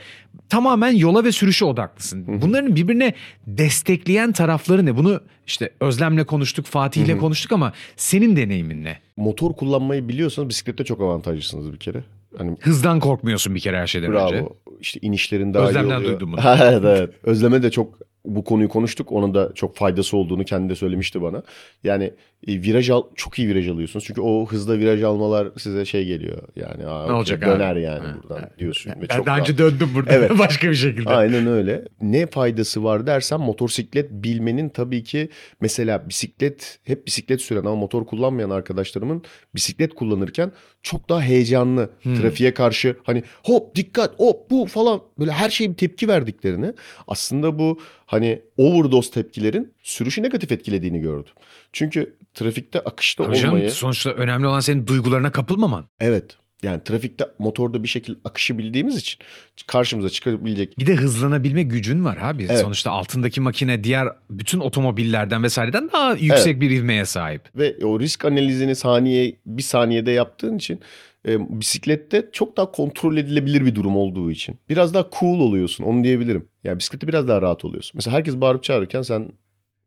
tamamen 0.48 0.92
yola 0.92 1.24
ve 1.24 1.32
sürüşe 1.32 1.64
odaklısın. 1.64 2.42
Bunların 2.42 2.76
birbirine 2.76 3.14
destekleyen 3.46 4.32
tarafları 4.32 4.86
ne? 4.86 4.96
Bunu 4.96 5.20
işte 5.46 5.70
Özlem'le 5.80 6.24
konuştuk, 6.24 6.66
Fatih'le 6.66 7.18
konuştuk 7.18 7.52
ama 7.52 7.72
senin 7.96 8.36
deneyimin 8.36 8.84
ne? 8.84 8.98
Motor 9.16 9.52
kullanmayı 9.52 10.08
biliyorsanız 10.08 10.48
bisiklette 10.48 10.84
çok 10.84 11.00
avantajlısınız 11.00 11.72
bir 11.72 11.78
kere. 11.78 12.04
Hani 12.38 12.56
Hızdan 12.60 13.00
korkmuyorsun 13.00 13.54
bir 13.54 13.60
kere 13.60 13.78
her 13.78 13.86
şeyden 13.86 14.12
bravo. 14.12 14.32
önce. 14.32 14.44
İşte 14.80 15.00
inişlerin 15.02 15.54
daha 15.54 15.64
iyi 15.64 15.68
Özlem'den 15.68 15.96
oluyor. 15.96 16.10
duydum 16.12 16.32
bunu. 16.32 16.40
evet 16.62 16.84
evet. 16.84 17.10
Özlem'e 17.22 17.62
de 17.62 17.70
çok 17.70 17.98
bu 18.24 18.44
konuyu 18.44 18.68
konuştuk. 18.68 19.12
Ona 19.12 19.34
da 19.34 19.52
çok 19.54 19.76
faydası 19.76 20.16
olduğunu 20.16 20.44
kendi 20.44 20.68
de 20.68 20.74
söylemişti 20.74 21.22
bana. 21.22 21.42
Yani 21.84 22.12
e, 22.46 22.52
viraj 22.62 22.90
al, 22.90 23.02
çok 23.14 23.38
iyi 23.38 23.48
viraj 23.48 23.68
alıyorsunuz. 23.68 24.04
Çünkü 24.04 24.20
o 24.20 24.46
hızda 24.46 24.78
viraj 24.78 25.02
almalar 25.02 25.48
size 25.58 25.84
şey 25.84 26.04
geliyor. 26.04 26.42
Yani 26.56 26.86
aa, 26.86 27.06
Ne 27.06 27.12
olacak 27.12 27.42
döner 27.42 27.72
abi? 27.72 27.82
yani 27.82 28.06
Ha, 28.06 28.16
buradan 28.22 28.50
diyorsun. 28.58 28.92
Ve 29.02 29.06
çok 29.06 29.26
daha 29.26 29.38
önce 29.38 29.58
döndüm 29.58 29.88
burada 29.94 30.12
Evet. 30.12 30.30
başka 30.38 30.70
bir 30.70 30.74
şekilde. 30.74 31.08
Aynen 31.08 31.46
öyle. 31.46 31.84
Ne 32.00 32.26
faydası 32.26 32.84
var 32.84 33.06
dersen 33.06 33.40
motosiklet 33.40 34.10
bilmenin 34.10 34.68
tabii 34.68 35.02
ki 35.04 35.28
mesela 35.60 36.08
bisiklet 36.08 36.78
hep 36.84 37.06
bisiklet 37.06 37.40
süren 37.40 37.60
ama 37.60 37.74
motor 37.74 38.06
kullanmayan 38.06 38.50
arkadaşlarımın 38.50 39.22
bisiklet 39.54 39.94
kullanırken 39.94 40.52
çok 40.82 41.08
daha 41.08 41.22
heyecanlı 41.22 41.90
trafiğe 42.04 42.54
karşı 42.54 42.96
hani 43.04 43.22
hop 43.44 43.74
dikkat 43.74 44.18
hop 44.20 44.50
bu 44.50 44.66
falan 44.66 45.00
böyle 45.18 45.30
her 45.30 45.50
şeye 45.50 45.70
bir 45.70 45.74
tepki 45.76 46.08
verdiklerini 46.08 46.72
aslında 47.08 47.58
bu 47.58 47.78
hani 48.06 48.42
overdose 48.56 49.10
tepkilerin 49.10 49.71
sürüşü 49.82 50.22
negatif 50.22 50.52
etkilediğini 50.52 51.00
gördüm. 51.00 51.32
Çünkü 51.72 52.16
trafikte 52.34 52.80
akışta 52.80 53.24
Tabii 53.24 53.36
canım, 53.36 53.54
olmayı 53.54 53.70
sonuçta 53.70 54.10
önemli 54.10 54.46
olan 54.46 54.60
senin 54.60 54.86
duygularına 54.86 55.32
kapılmaman. 55.32 55.84
evet 56.00 56.36
yani 56.62 56.84
trafikte 56.84 57.24
motorda 57.38 57.82
bir 57.82 57.88
şekilde 57.88 58.18
akışı 58.24 58.58
bildiğimiz 58.58 58.96
için 58.96 59.18
karşımıza 59.66 60.08
çıkabilecek 60.08 60.78
Bir 60.78 60.86
de 60.86 60.94
hızlanabilme 60.94 61.62
gücün 61.62 62.04
var 62.04 62.18
abi. 62.22 62.46
Evet. 62.50 62.60
Sonuçta 62.60 62.90
altındaki 62.90 63.40
makine 63.40 63.84
diğer 63.84 64.08
bütün 64.30 64.60
otomobillerden 64.60 65.42
vesaireden 65.42 65.90
daha 65.92 66.12
yüksek 66.14 66.60
bir 66.60 66.70
ivmeye 66.70 67.04
sahip. 67.04 67.42
ve 67.56 67.76
o 67.84 68.00
risk 68.00 68.24
analizini 68.24 68.74
saniye 68.76 69.36
bir 69.46 69.62
saniyede 69.62 70.10
yaptığın 70.10 70.56
için 70.56 70.80
e, 71.28 71.60
bisiklette 71.60 72.28
çok 72.32 72.56
daha 72.56 72.72
kontrol 72.72 73.16
edilebilir 73.16 73.66
bir 73.66 73.74
durum 73.74 73.96
olduğu 73.96 74.30
için 74.30 74.58
biraz 74.68 74.94
daha 74.94 75.06
cool 75.20 75.40
oluyorsun 75.40 75.84
onu 75.84 76.04
diyebilirim. 76.04 76.48
Yani 76.64 76.78
bisiklette 76.78 77.08
biraz 77.08 77.28
daha 77.28 77.42
rahat 77.42 77.64
oluyorsun. 77.64 77.92
Mesela 77.94 78.16
herkes 78.16 78.36
bağırıp 78.36 78.62
çağırırken 78.62 79.02
sen 79.02 79.32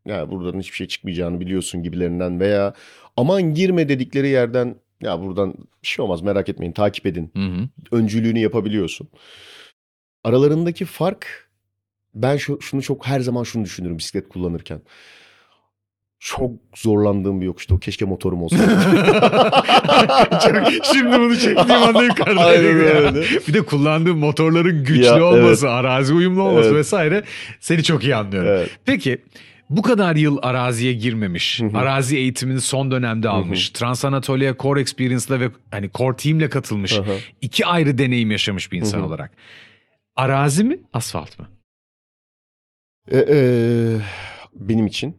ya 0.05 0.31
buradan 0.31 0.59
hiçbir 0.59 0.75
şey 0.75 0.87
çıkmayacağını 0.87 1.39
biliyorsun 1.39 1.83
gibilerinden 1.83 2.39
veya 2.39 2.73
aman 3.17 3.53
girme 3.53 3.89
dedikleri 3.89 4.27
yerden 4.27 4.75
ya 5.01 5.21
buradan 5.21 5.53
bir 5.83 5.87
şey 5.87 6.05
olmaz 6.05 6.21
merak 6.21 6.49
etmeyin 6.49 6.73
takip 6.73 7.05
edin 7.05 7.31
Hı 7.35 7.39
hı. 7.45 7.67
öncülüğünü 7.91 8.39
yapabiliyorsun. 8.39 9.07
Aralarındaki 10.23 10.85
fark 10.85 11.49
ben 12.13 12.37
şu, 12.37 12.61
şunu 12.61 12.81
çok 12.81 13.07
her 13.07 13.19
zaman 13.19 13.43
şunu 13.43 13.65
düşünürüm 13.65 13.97
bisiklet 13.97 14.29
kullanırken. 14.29 14.81
Çok 16.19 16.51
zorlandığım 16.75 17.41
bir 17.41 17.45
yokuştu. 17.45 17.79
Keşke 17.79 18.05
motorum 18.05 18.43
olsaydı. 18.43 18.63
Çok- 20.43 20.85
şimdi 20.93 21.11
bunu 21.19 21.37
çektiğim 21.37 21.83
anda 21.83 22.03
yukarıdaydık 22.03 22.65
Aynen 22.65 22.77
ya. 22.77 22.93
öyle. 22.93 23.21
Bir 23.47 23.53
de 23.53 23.61
kullandığım 23.65 24.17
motorların 24.17 24.83
güçlü 24.83 25.03
Ya, 25.05 25.23
olması, 25.25 25.69
arazi 25.69 26.13
uyumlu 26.13 26.41
olması 26.43 26.67
Evet. 26.67 26.77
vesaire 26.77 27.23
seni 27.59 27.83
çok 27.83 28.03
iyi 28.03 28.15
anlıyorum. 28.15 28.49
Evet. 28.49 28.69
Peki 28.85 29.17
bu 29.69 29.81
kadar 29.81 30.15
yıl 30.15 30.37
araziye 30.41 30.93
girmemiş, 30.93 31.61
Hı 31.61 31.65
hı. 31.65 31.77
arazi 31.77 32.17
eğitimini 32.17 32.61
son 32.61 32.91
dönemde 32.91 33.29
almış, 33.29 33.69
Trans 33.69 34.05
Anatolia 34.05 34.55
Core 34.59 34.81
Experience'la 34.81 35.39
ve 35.39 35.49
hani 35.71 35.89
Core 35.93 36.15
Team'le 36.15 36.49
katılmış, 36.49 36.97
Hı 36.97 37.01
hı. 37.01 37.17
iki 37.41 37.65
ayrı 37.65 37.97
deneyim 37.97 38.31
yaşamış 38.31 38.71
bir 38.71 38.77
insan 38.79 38.97
Hı 38.97 39.01
hı. 39.01 39.05
olarak. 39.07 39.31
Arazi 40.15 40.63
mi, 40.63 40.79
asfalt 40.93 41.39
mı? 41.39 41.47
E, 43.11 43.17
e, 43.17 43.37
benim 44.55 44.87
için 44.87 45.17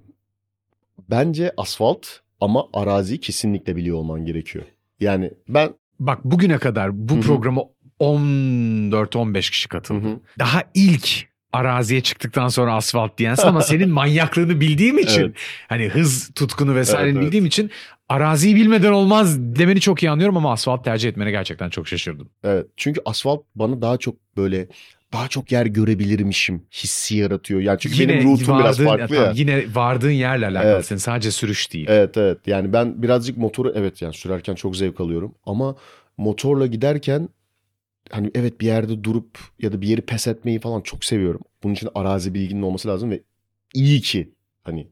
bence 1.11 1.53
asfalt 1.57 2.07
ama 2.41 2.67
araziyi 2.73 3.21
kesinlikle 3.21 3.77
biliyor 3.77 3.97
olman 3.97 4.25
gerekiyor. 4.25 4.65
Yani 5.01 5.31
ben 5.49 5.75
Bak 6.01 6.25
bugüne 6.25 6.59
kadar 6.59 7.09
bu 7.09 7.15
Hı 7.15 7.19
hı. 7.19 7.21
programa 7.23 7.63
14-15 8.01 9.51
kişi 9.51 9.69
katıldı. 9.69 10.21
Daha 10.39 10.63
ilk 10.75 11.29
araziye 11.57 12.01
çıktıktan 12.01 12.49
sonra 12.49 12.75
asfalt 12.75 13.19
diyensin 13.19 13.49
ama 13.49 13.61
senin 13.63 13.91
manyaklığını 14.01 14.61
bildiğim 14.61 14.99
için 14.99 15.21
Evet. 15.23 15.37
hani 15.69 15.89
hız 15.89 16.31
tutkunu 16.35 16.75
vesaire 16.75 17.03
Evet, 17.07 17.17
evet. 17.17 17.27
bildiğim 17.27 17.47
için 17.47 17.71
araziyi 18.09 18.57
bilmeden 18.57 18.93
olmaz 18.93 19.39
demeni 19.39 19.81
çok 19.81 20.03
iyi 20.03 20.11
anlıyorum 20.11 20.37
ama 20.37 20.53
asfalt 20.53 20.85
tercih 20.85 21.09
etmene 21.09 21.31
gerçekten 21.31 21.71
çok 21.71 21.89
şaşırdım. 21.89 22.29
evet 22.45 22.67
çünkü 22.77 23.01
asfalt 23.05 23.43
bana 23.55 23.83
daha 23.83 23.97
çok 23.97 24.15
böyle 24.37 24.67
daha 25.13 25.29
çok 25.29 25.53
yer 25.53 25.67
görebilirmişim 25.67 26.63
hissi 26.73 27.17
yaratıyor. 27.17 27.61
Yani 27.61 27.79
çünkü 27.81 28.09
benim 28.09 28.25
rutum 28.33 28.59
biraz 28.59 28.81
vardığın- 28.81 28.85
farklı 28.85 29.07
tamam, 29.17 29.25
ya. 29.25 29.33
Yine 29.37 29.65
vardığın 29.75 30.11
yerle 30.11 30.47
alakalı 30.47 30.73
Evet. 30.73 30.87
senin 30.87 30.99
sadece 30.99 31.31
sürüş 31.31 31.73
değil. 31.73 31.87
Evet 31.89 32.17
evet 32.17 32.39
yani 32.47 32.73
ben 32.73 33.03
birazcık 33.03 33.37
motoru 33.37 33.73
evet 33.77 34.03
yani 34.03 34.15
sürerken 34.15 34.55
çok 34.55 34.77
zevk 34.77 35.01
alıyorum 35.01 35.35
ama 35.47 35.77
motorla 36.17 36.67
giderken 36.67 37.29
hani 38.11 38.31
evet 38.35 38.61
bir 38.61 38.67
yerde 38.67 39.05
durup 39.05 39.39
ya 39.59 39.73
da 39.73 39.81
bir 39.81 39.89
yeri 39.89 40.01
pes 40.03 40.27
etmeyi 40.27 40.61
falan 40.61 40.81
çok 40.81 41.05
seviyorum. 41.05 41.41
Bunun 41.63 41.75
için 41.75 41.89
arazi 41.95 42.35
bilginin 42.35 42.63
olması 42.63 42.89
lazım 42.89 43.11
ve 43.11 43.23
iyi 43.75 44.01
ki 44.01 44.33
hani 44.63 44.89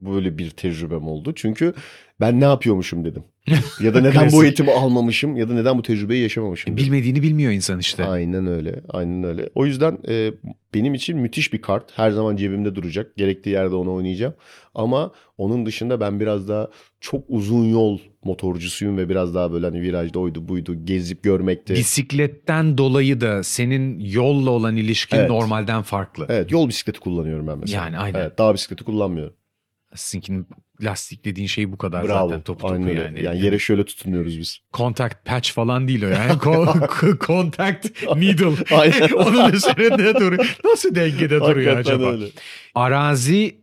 böyle 0.00 0.38
bir 0.38 0.50
tecrübem 0.50 1.08
oldu. 1.08 1.32
Çünkü 1.36 1.74
ben 2.20 2.40
ne 2.40 2.44
yapıyormuşum 2.44 3.04
dedim. 3.04 3.24
Ya 3.80 3.94
da 3.94 4.00
neden 4.00 4.32
bu 4.32 4.44
eğitimi 4.44 4.72
almamışım 4.72 5.36
ya 5.36 5.48
da 5.48 5.52
neden 5.54 5.78
bu 5.78 5.82
tecrübeyi 5.82 6.22
yaşamamışım 6.22 6.72
dedim. 6.72 6.84
Bilmediğini 6.84 7.22
bilmiyor 7.22 7.52
insan 7.52 7.78
işte. 7.78 8.04
Aynen 8.04 8.46
öyle. 8.46 8.80
Aynen 8.88 9.24
öyle. 9.24 9.48
O 9.54 9.66
yüzden 9.66 9.98
e, 10.08 10.32
benim 10.74 10.94
için 10.94 11.18
müthiş 11.18 11.52
bir 11.52 11.62
kart. 11.62 11.98
Her 11.98 12.10
zaman 12.10 12.36
cebimde 12.36 12.74
duracak. 12.74 13.16
Gerektiği 13.16 13.50
yerde 13.50 13.74
onu 13.74 13.94
oynayacağım. 13.94 14.34
Ama 14.74 15.12
onun 15.38 15.66
dışında 15.66 16.00
ben 16.00 16.20
biraz 16.20 16.48
daha 16.48 16.68
çok 17.00 17.24
uzun 17.28 17.64
yol 17.64 17.98
motorcusuyum 18.24 18.98
ve 18.98 19.08
biraz 19.08 19.34
daha 19.34 19.52
böyle 19.52 19.66
hani 19.66 19.82
virajda 19.82 20.18
oydu 20.18 20.48
buydu 20.48 20.84
gezip 20.84 21.22
görmekte. 21.22 21.74
Bisikletten 21.74 22.78
dolayı 22.78 23.20
da 23.20 23.42
senin 23.42 23.98
yolla 24.00 24.50
olan 24.50 24.76
ilişkin 24.76 25.16
Evet. 25.16 25.30
normalden 25.30 25.82
farklı. 25.82 26.26
Evet 26.28 26.52
yol 26.52 26.68
bisikleti 26.68 27.00
kullanıyorum 27.00 27.46
ben 27.46 27.58
mesela. 27.58 27.84
Yani 27.84 27.98
aynen. 27.98 28.20
Evet, 28.20 28.38
dağ 28.38 28.54
bisikleti 28.54 28.84
kullanmıyorum. 28.84 29.34
Sizinkinin 29.94 30.46
lastik 30.82 31.24
dediğin 31.24 31.46
şey 31.46 31.72
bu 31.72 31.78
kadar 31.78 32.08
Bravo. 32.08 32.28
zaten 32.28 32.42
topu 32.42 32.60
topu 32.62 32.74
Aynen 32.74 32.88
öyle. 32.88 33.00
yani. 33.02 33.22
Yani. 33.24 33.44
yere 33.44 33.58
şöyle 33.58 33.84
tutunuyoruz 33.84 34.38
biz. 34.38 34.58
Contact 34.74 35.24
patch 35.24 35.52
falan 35.52 35.88
değil 35.88 36.04
o 36.04 36.08
yani. 36.08 36.32
Contact 37.20 38.02
needle. 38.16 38.76
Aynen. 38.76 39.10
Onun 39.12 39.52
üzerinde 39.52 40.14
duruyor. 40.14 40.56
Nasıl 40.64 40.94
dengede 40.94 41.40
duruyor 41.40 41.74
Hakikaten 41.74 41.98
acaba? 41.98 42.10
öyle. 42.12 42.26
Arazi 42.74 43.56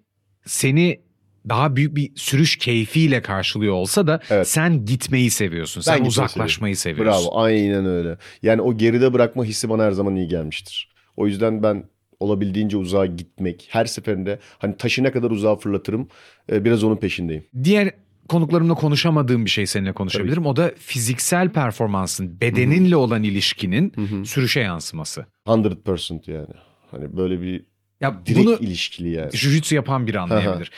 seni 0.46 1.02
daha 1.50 1.76
büyük 1.76 1.96
bir 1.96 2.12
sürüş 2.16 2.58
keyfiyle 2.58 3.22
karşılıyor 3.22 3.74
olsa 3.74 4.08
da 4.08 4.20
Evet. 4.30 4.48
sen 4.48 4.86
gitmeyi 4.86 5.30
seviyorsun. 5.30 5.82
Sen 5.82 6.06
uzaklaşmayı 6.06 6.78
seviyorsun. 6.78 7.24
Bravo. 7.26 7.42
Aynen 7.44 7.86
öyle. 7.86 8.18
Yani 8.44 8.62
o 8.62 8.78
geride 8.78 9.14
bırakma 9.14 9.46
hissi 9.46 9.70
bana 9.70 9.84
her 9.84 9.92
zaman 9.92 10.16
iyi 10.16 10.28
gelmiştir. 10.28 10.90
O 11.18 11.28
yüzden 11.28 11.64
ben 11.64 11.84
olabildiğince 12.24 12.78
uzağa 12.78 13.06
gitmek 13.06 13.68
her 13.72 13.86
seferinde 13.86 14.40
hani 14.60 14.78
taşı 14.78 15.04
ne 15.04 15.12
kadar 15.12 15.32
uzağa 15.32 15.56
fırlatırım 15.56 16.08
e, 16.52 16.66
biraz 16.66 16.84
onun 16.84 16.96
peşindeyim. 16.96 17.44
Diğer 17.64 17.92
konuklarımla 18.30 18.74
konuşamadığım 18.74 19.46
bir 19.46 19.50
şey 19.50 19.66
seninle 19.68 19.94
konuşabilirim. 19.94 20.46
O 20.46 20.56
da 20.56 20.72
fiziksel 20.80 21.50
performansın, 21.50 22.42
bedeninle 22.42 22.96
olan 22.96 23.24
ilişkinin 23.24 23.94
sürüşe 24.24 24.60
yansıması. 24.60 25.26
100% 25.48 26.32
yani. 26.32 26.54
Hani 26.92 27.18
böyle 27.18 27.42
bir 27.42 27.66
Ya 28.02 28.22
direkt 28.26 28.46
bunu 28.48 28.56
ilişkili 28.56 29.10
yani. 29.10 29.32
jujitsu 29.32 29.76
yapan 29.76 30.08
biri 30.08 30.20
anlayabilir. 30.20 30.72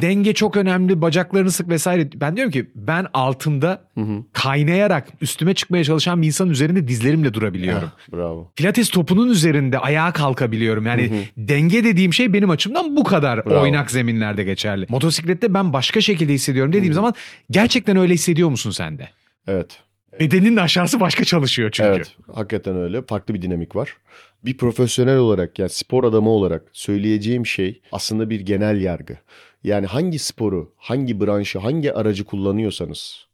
Denge 0.00 0.34
çok 0.34 0.56
önemli, 0.56 1.02
bacaklarını 1.02 1.50
sık 1.50 1.68
vesaire. 1.68 2.08
Ben 2.14 2.36
diyorum 2.36 2.52
ki 2.52 2.70
ben 2.74 3.06
altında 3.14 3.84
kaynayarak 4.32 5.08
üstüme 5.20 5.54
çıkmaya 5.54 5.84
çalışan 5.84 6.22
bir 6.22 6.26
insanın 6.26 6.50
üzerinde 6.50 6.88
dizlerimle 6.88 7.34
durabiliyorum. 7.34 7.90
Ah, 7.94 8.12
Bravo. 8.12 8.52
Pilates 8.56 8.88
topunun 8.88 9.28
üzerinde 9.28 9.78
ayağa 9.78 10.12
kalkabiliyorum. 10.12 10.86
Yani 10.86 11.10
denge 11.36 11.84
dediğim 11.84 12.12
şey 12.12 12.32
benim 12.32 12.50
açımdan 12.50 12.96
bu 12.96 13.04
kadar 13.04 13.46
Bravo. 13.46 13.62
oynak 13.62 13.90
zeminlerde 13.90 14.44
geçerli. 14.44 14.86
Motosiklette 14.88 15.54
ben 15.54 15.72
başka 15.72 16.00
şekilde 16.00 16.32
hissediyorum 16.32 16.72
dediğim 16.72 16.94
zaman 16.94 17.14
gerçekten 17.50 17.96
öyle 17.96 18.14
hissediyor 18.14 18.48
musun 18.48 18.70
sen 18.70 18.98
de? 18.98 19.08
Evet. 19.46 19.78
Bedenin 20.20 20.56
aşağısı 20.56 21.00
başka 21.00 21.24
çalışıyor 21.24 21.70
çünkü. 21.70 21.88
Evet. 21.88 22.16
Hakikaten 22.32 22.76
öyle. 22.76 23.02
Farklı 23.02 23.34
bir 23.34 23.42
dinamik 23.42 23.76
var. 23.76 23.96
Bir 24.44 24.56
profesyonel 24.56 25.16
olarak 25.16 25.58
yani 25.58 25.70
spor 25.70 26.04
adamı 26.04 26.30
olarak 26.30 26.70
söyleyeceğim 26.72 27.46
şey 27.46 27.80
aslında 27.92 28.30
bir 28.30 28.40
genel 28.40 28.80
yargı. 28.80 29.18
Yani 29.64 29.86
hangi 29.86 30.18
sporu, 30.18 30.74
hangi 30.76 31.20
branşı, 31.20 31.58
hangi 31.58 31.92
aracı 31.92 32.24
kullanıyorsanız 32.24 33.26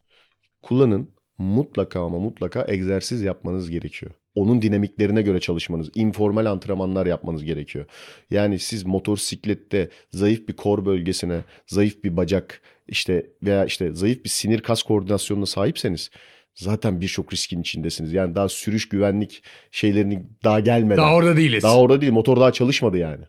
kullanın 0.63 1.11
mutlaka 1.39 2.01
ama 2.01 2.19
mutlaka 2.19 2.65
egzersiz 2.69 3.23
yapmanız 3.23 3.71
gerekiyor. 3.71 4.13
Onun 4.35 4.63
dinamiklerine 4.63 5.23
göre 5.23 5.41
çalışmanız, 5.41 5.91
informal 5.95 6.47
antrenmanlar 6.47 7.07
yapmanız 7.07 7.45
gerekiyor. 7.45 7.85
Yani 8.31 8.59
siz 8.59 8.85
motosiklette 8.87 9.91
zayıf 10.13 10.49
bir 10.49 10.53
kor 10.53 10.85
bölgesine, 10.85 11.41
zayıf 11.67 12.05
bir 12.05 12.17
bacak 12.17 12.61
işte 12.89 13.27
veya 13.43 13.65
işte 13.65 13.95
zayıf 13.95 14.25
bir 14.25 14.29
sinir 14.29 14.61
kas 14.61 14.83
koordinasyonuna 14.83 15.47
sahipseniz 15.47 16.11
zaten 16.59 17.01
birçok 17.01 17.33
riskin 17.33 17.61
içindesiniz. 17.61 18.13
Yani 18.13 18.35
daha 18.35 18.49
sürüş 18.49 18.89
güvenlik 18.89 19.43
şeylerini 19.71 20.27
daha 20.45 20.61
gelmeden. 20.61 20.97
Daha 20.97 21.15
orada 21.15 21.37
değiliz. 21.37 21.63
Daha 21.63 21.79
orada 21.79 22.01
değil. 22.01 22.13
Motor 22.13 22.41
daha 22.41 22.53
çalışmadı 22.53 22.99
yani. 22.99 23.25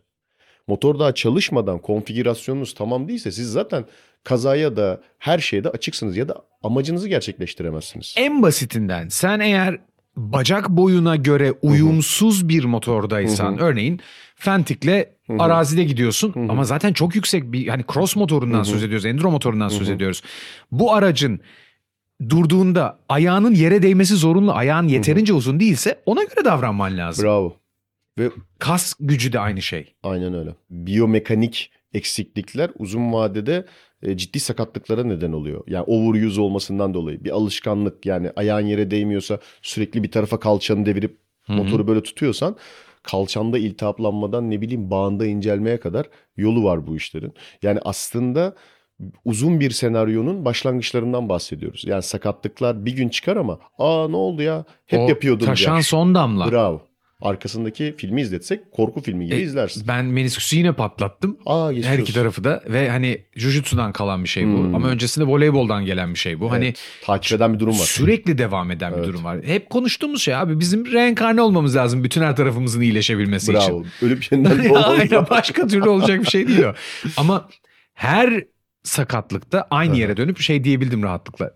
Motor 0.67 0.99
daha 0.99 1.13
çalışmadan 1.13 1.79
konfigürasyonunuz 1.79 2.73
tamam 2.73 3.07
değilse 3.07 3.31
siz 3.31 3.51
zaten 3.51 3.85
kazaya 4.23 4.77
da 4.77 5.01
her 5.17 5.39
şeyde 5.39 5.69
açıksınız 5.69 6.17
ya 6.17 6.29
da 6.29 6.35
amacınızı 6.63 7.09
gerçekleştiremezsiniz. 7.09 8.15
En 8.17 8.41
basitinden 8.41 9.07
sen 9.07 9.39
eğer 9.39 9.79
bacak 10.15 10.69
boyuna 10.69 11.15
göre 11.15 11.51
uyumsuz 11.61 12.49
bir 12.49 12.63
motordaysan 12.63 13.59
örneğin 13.59 13.99
Fentik'le 14.35 15.05
arazide 15.39 15.83
gidiyorsun 15.83 16.33
ama 16.49 16.63
zaten 16.63 16.93
çok 16.93 17.15
yüksek 17.15 17.51
bir 17.51 17.67
hani 17.67 17.83
cross 17.93 18.15
motorundan 18.15 18.63
söz 18.63 18.83
ediyoruz, 18.83 19.05
enduro 19.05 19.31
motorundan 19.31 19.67
söz 19.67 19.89
ediyoruz. 19.89 20.21
Bu 20.71 20.93
aracın 20.93 21.41
durduğunda 22.29 22.99
ayağının 23.10 23.55
yere 23.55 23.82
değmesi 23.82 24.15
zorunlu. 24.15 24.51
Ayağın 24.51 24.88
yeterince 24.88 25.34
uzun 25.34 25.60
değilse 25.60 26.01
ona 26.05 26.23
göre 26.23 26.45
davranman 26.45 26.97
lazım. 26.97 27.25
Bravo. 27.25 27.55
Ve 28.19 28.29
Kas 28.60 28.93
gücü 28.99 29.34
de 29.34 29.39
aynı 29.39 29.62
şey. 29.62 29.95
aynen 30.03 30.34
öyle. 30.34 30.55
Biyomekanik 30.69 31.71
eksiklikler 31.93 32.71
uzun 32.79 33.13
vadede 33.13 33.65
e, 34.03 34.17
ciddi 34.17 34.39
sakatlıklara 34.39 35.03
neden 35.03 35.32
oluyor. 35.32 35.63
Yani 35.67 35.84
overuse 35.84 36.41
olmasından 36.41 36.93
dolayı 36.93 37.23
bir 37.23 37.29
alışkanlık 37.32 38.05
yani 38.05 38.32
ayağın 38.36 38.65
yere 38.65 38.91
değmiyorsa 38.91 39.39
sürekli 39.62 40.03
bir 40.03 40.12
tarafa 40.12 40.39
kalçanı 40.39 40.86
devirip 40.86 41.17
motoru 41.47 41.88
böyle 41.88 42.03
tutuyorsan 42.03 42.55
kalçanda 43.03 43.58
iltihaplanmadan 43.58 44.51
ne 44.51 44.62
bileyim 44.62 44.91
bağında 44.91 45.25
incelmeye 45.25 45.79
kadar 45.79 46.05
yolu 46.38 46.63
var 46.63 46.88
bu 46.88 46.95
işlerin. 46.95 47.34
Yani 47.63 47.79
aslında 47.86 48.55
uzun 49.25 49.59
bir 49.59 49.71
senaryonun 49.71 50.45
başlangıçlarından 50.45 51.29
bahsediyoruz. 51.29 51.83
Yani 51.88 52.03
sakatlıklar 52.03 52.85
bir 52.85 52.91
gün 52.95 53.09
çıkar 53.09 53.38
ama 53.38 53.59
aa 53.77 54.07
ne 54.09 54.15
oldu 54.15 54.41
ya 54.41 54.65
hep 54.85 54.99
O 54.99 55.09
yapıyordum 55.09 55.45
Taşan 55.47 55.73
diye. 55.75 55.83
son 55.83 56.15
damla. 56.15 56.51
Bravo. 56.51 56.81
Arkasındaki 57.21 57.95
filmi 57.97 58.21
izletsek 58.21 58.71
korku 58.71 59.01
filmi 59.01 59.25
gibi 59.25 59.35
E, 59.35 59.41
izlersin. 59.41 59.88
Ben 59.88 60.05
menisküsü 60.05 60.57
yine 60.57 60.71
patlattım. 60.73 61.38
Aa 61.45 61.71
Her 61.71 61.97
iki 61.99 62.13
tarafı 62.13 62.43
da 62.43 62.63
ve 62.67 62.89
hani 62.89 63.25
jujutsu'dan 63.35 63.91
kalan 63.91 64.23
bir 64.23 64.29
şey 64.29 64.47
bu. 64.47 64.57
Hmm. 64.57 64.75
Ama 64.75 64.88
öncesinde 64.88 65.25
voleyboldan 65.27 65.85
gelen 65.85 66.13
bir 66.13 66.19
şey 66.19 66.39
bu. 66.39 66.51
Hani 66.51 66.65
Evet, 66.65 66.79
takip 67.03 67.33
eden 67.38 67.53
bir 67.53 67.59
durum 67.59 67.73
var. 67.79 67.85
sürekli 67.85 68.38
devam 68.38 68.71
eden 68.71 68.91
bir 68.91 68.97
Evet. 68.97 69.07
durum 69.07 69.23
var. 69.23 69.38
Hep 69.43 69.69
konuştuğumuz 69.69 70.21
şey 70.21 70.35
abi 70.35 70.59
bizim 70.59 70.91
reenkarne 70.91 71.41
olmamız 71.41 71.75
lazım 71.75 72.03
bütün 72.03 72.21
her 72.21 72.35
tarafımızın 72.35 72.81
iyileşebilmesi 72.81 73.51
için. 73.53 73.69
Bravo. 73.69 73.83
Ölüp 74.01 74.31
yeniden 74.31 74.63
doğmamız 74.69 74.99
Aynen 74.99 75.25
başka 75.29 75.67
türlü 75.67 75.89
olacak 75.89 76.19
bir 76.21 76.29
şey 76.29 76.47
değil 76.47 76.63
o. 76.63 76.73
Ama 77.17 77.49
her 77.93 78.43
sakatlıkta 78.83 79.67
aynı 79.71 79.97
yere 79.97 80.17
dönüp 80.17 80.39
şey 80.39 80.63
diyebildim 80.63 81.03
rahatlıkla. 81.03 81.51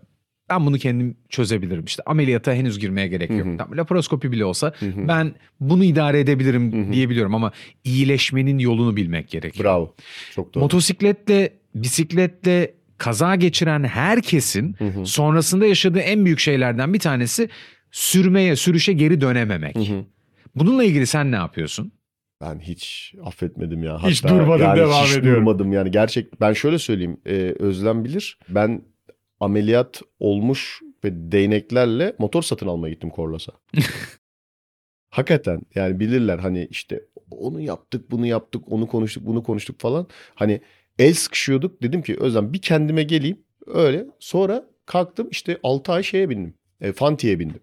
Ben 0.50 0.66
bunu 0.66 0.78
kendim 0.78 1.16
çözebilirim 1.28 1.84
işte. 1.84 2.02
Ameliyata 2.06 2.54
henüz 2.54 2.78
girmeye 2.78 3.08
gerek 3.08 3.30
yok. 3.30 3.58
Tamam, 3.58 3.76
laparoskopi 3.76 4.32
bile 4.32 4.44
olsa 4.44 4.72
ben 4.82 5.34
bunu 5.60 5.84
idare 5.84 6.20
edebilirim 6.20 6.92
diyebiliyorum 6.92 7.34
ama 7.34 7.52
iyileşmenin 7.84 8.58
yolunu 8.58 8.96
bilmek 8.96 9.28
gerekiyor. 9.28 9.64
Bravo. 9.64 9.94
Çok 10.34 10.54
doğru. 10.54 10.62
Motosikletle, 10.64 11.52
bisikletle 11.74 12.74
kaza 12.98 13.34
geçiren 13.34 13.84
herkesin 13.84 14.76
sonrasında 15.04 15.66
yaşadığı 15.66 15.98
en 16.00 16.24
büyük 16.24 16.38
şeylerden 16.38 16.94
bir 16.94 16.98
tanesi 16.98 17.48
sürmeye, 17.90 18.56
sürüşe 18.56 18.92
geri 18.92 19.20
dönememek. 19.20 19.76
Bununla 20.54 20.84
ilgili 20.84 21.06
sen 21.06 21.32
ne 21.32 21.36
yapıyorsun? 21.36 21.92
Ben 22.44 22.60
hiç 22.60 23.14
affetmedim 23.24 23.82
ya. 23.82 24.02
Hiç 24.02 24.24
durmadım, 24.24 24.62
yani 24.62 24.78
devam 24.80 25.04
hiç 25.04 25.16
ediyorum. 25.16 25.40
durmadım 25.40 25.72
yani. 25.72 25.90
Gerçek 25.90 26.40
ben 26.40 26.52
şöyle 26.52 26.78
söyleyeyim. 26.78 27.20
e, 27.26 27.32
Özlem 27.58 28.04
bilir. 28.04 28.38
Ben 28.48 28.82
ameliyat 29.40 30.02
olmuş 30.18 30.80
ve 31.04 31.32
değneklerle 31.32 32.16
motor 32.18 32.42
satın 32.42 32.66
almaya 32.66 32.94
gittim 32.94 33.10
Korlas'a. 33.10 33.52
Hakikaten 35.10 35.60
yani 35.74 36.00
bilirler 36.00 36.38
hani 36.38 36.68
işte 36.70 37.04
onu 37.30 37.60
yaptık 37.60 38.10
bunu 38.10 38.26
yaptık 38.26 38.72
onu 38.72 38.86
konuştuk 38.86 39.26
bunu 39.26 39.42
konuştuk 39.42 39.80
falan. 39.80 40.06
Hani 40.34 40.60
el 40.98 41.14
sıkışıyorduk 41.14 41.82
dedim 41.82 42.02
ki 42.02 42.16
Özlem 42.20 42.52
bir 42.52 42.60
kendime 42.62 43.02
geleyim 43.02 43.38
öyle 43.66 44.06
sonra 44.18 44.64
kalktım 44.86 45.28
işte 45.30 45.58
6 45.62 45.92
ay 45.92 46.02
şeye 46.02 46.30
bindim. 46.30 46.54
E, 46.80 46.92
Fanti'ye 46.92 47.38
bindim. 47.38 47.60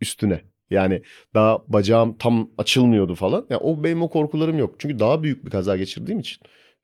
Üstüne. 0.00 0.40
Yani 0.70 1.02
daha 1.34 1.58
bacağım 1.68 2.16
tam 2.18 2.50
açılmıyordu 2.58 3.14
falan. 3.14 3.46
Yani 3.50 3.60
o 3.60 3.84
benim 3.84 4.02
o 4.02 4.08
korkularım 4.08 4.58
yok. 4.58 4.74
Çünkü 4.78 4.98
daha 4.98 5.22
büyük 5.22 5.44
bir 5.44 5.50
kaza 5.50 5.76
geçirdiğim 5.76 6.20
için 6.20 6.38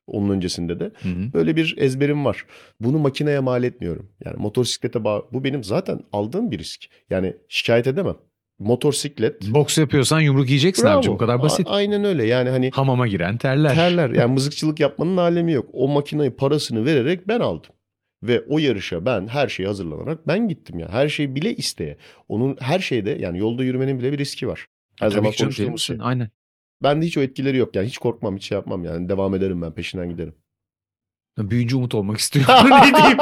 onun 0.07 0.31
öncesinde 0.31 0.81
de 0.81 0.91
böyle 1.35 1.57
bir 1.57 1.75
ezberim 1.79 2.25
var. 2.25 2.47
Bunu 2.81 2.99
makineye 2.99 3.41
mal 3.41 3.65
etmiyorum. 3.65 4.11
Yani 4.25 4.37
motosiklete 4.37 5.05
bağ 5.05 5.23
bu 5.33 5.45
benim 5.45 5.65
zaten 5.65 6.01
aldığım 6.13 6.51
bir 6.51 6.59
risk. 6.59 6.85
Yani 7.11 7.37
şikayet 7.49 7.87
edemem. 7.87 8.17
Motosiklet 8.59 9.43
Boks 9.55 9.79
yapıyorsan 9.79 10.21
yumruk 10.21 10.49
yiyeceksin 10.49 10.85
Bravo. 10.85 10.97
abicim 10.99 11.13
bu 11.13 11.19
kadar 11.19 11.43
basit. 11.43 11.67
A- 11.69 11.71
aynen 11.71 12.05
öyle. 12.05 12.27
Yani 12.27 12.51
hani 12.51 12.71
Hamama 12.71 13.07
giren 13.07 13.37
terler. 13.39 13.75
terler. 13.75 14.11
Yani 14.11 14.33
mızıkçılık 14.33 14.81
yapmanın 14.81 15.17
alemi 15.17 15.53
yok. 15.53 15.67
O 15.73 15.89
makinayı 15.89 16.37
parasını 16.37 16.85
vererek 16.85 17.29
ben 17.29 17.41
aldım. 17.41 17.71
Ve 18.25 18.41
o 18.49 18.59
yarışa 18.59 19.07
ben 19.07 19.27
her 19.27 19.49
şeye 19.49 19.67
hazırlanarak 19.67 20.29
ben 20.29 20.49
gittim 20.49 20.79
ya. 20.79 20.89
Her 20.89 21.09
şey 21.09 21.35
bile 21.35 21.57
isteye. 21.57 21.97
Onun 22.29 22.57
her 22.61 22.79
şeyde 22.79 23.11
yani 23.11 23.39
yolda 23.39 23.65
yürümenin 23.65 23.99
bile 23.99 24.13
bir 24.13 24.19
riski 24.19 24.49
var. 24.49 24.67
Her 25.01 25.11
Tabii 25.11 25.15
zaman 25.15 25.33
konuştuğumuz 25.33 25.83
şey. 25.83 25.97
Aynen. 26.01 26.31
Bende 26.83 27.07
hiç 27.07 27.19
o 27.19 27.21
etkileri 27.21 27.57
yok 27.57 27.77
yani. 27.77 27.87
Hiç 27.87 27.99
korkmam, 27.99 28.37
hiç 28.37 28.49
şey 28.49 28.57
yapmam 28.57 28.85
yani. 28.85 29.09
Devam 29.09 29.35
ederim 29.35 29.63
ben, 29.63 29.73
peşinden 29.75 30.11
giderim. 30.11 30.35
Büyüyünce 31.39 31.77
umut 31.77 31.95
olmak 31.95 32.19
istiyorum. 32.21 32.55
ne 32.71 32.97
diyeyim? 32.97 33.19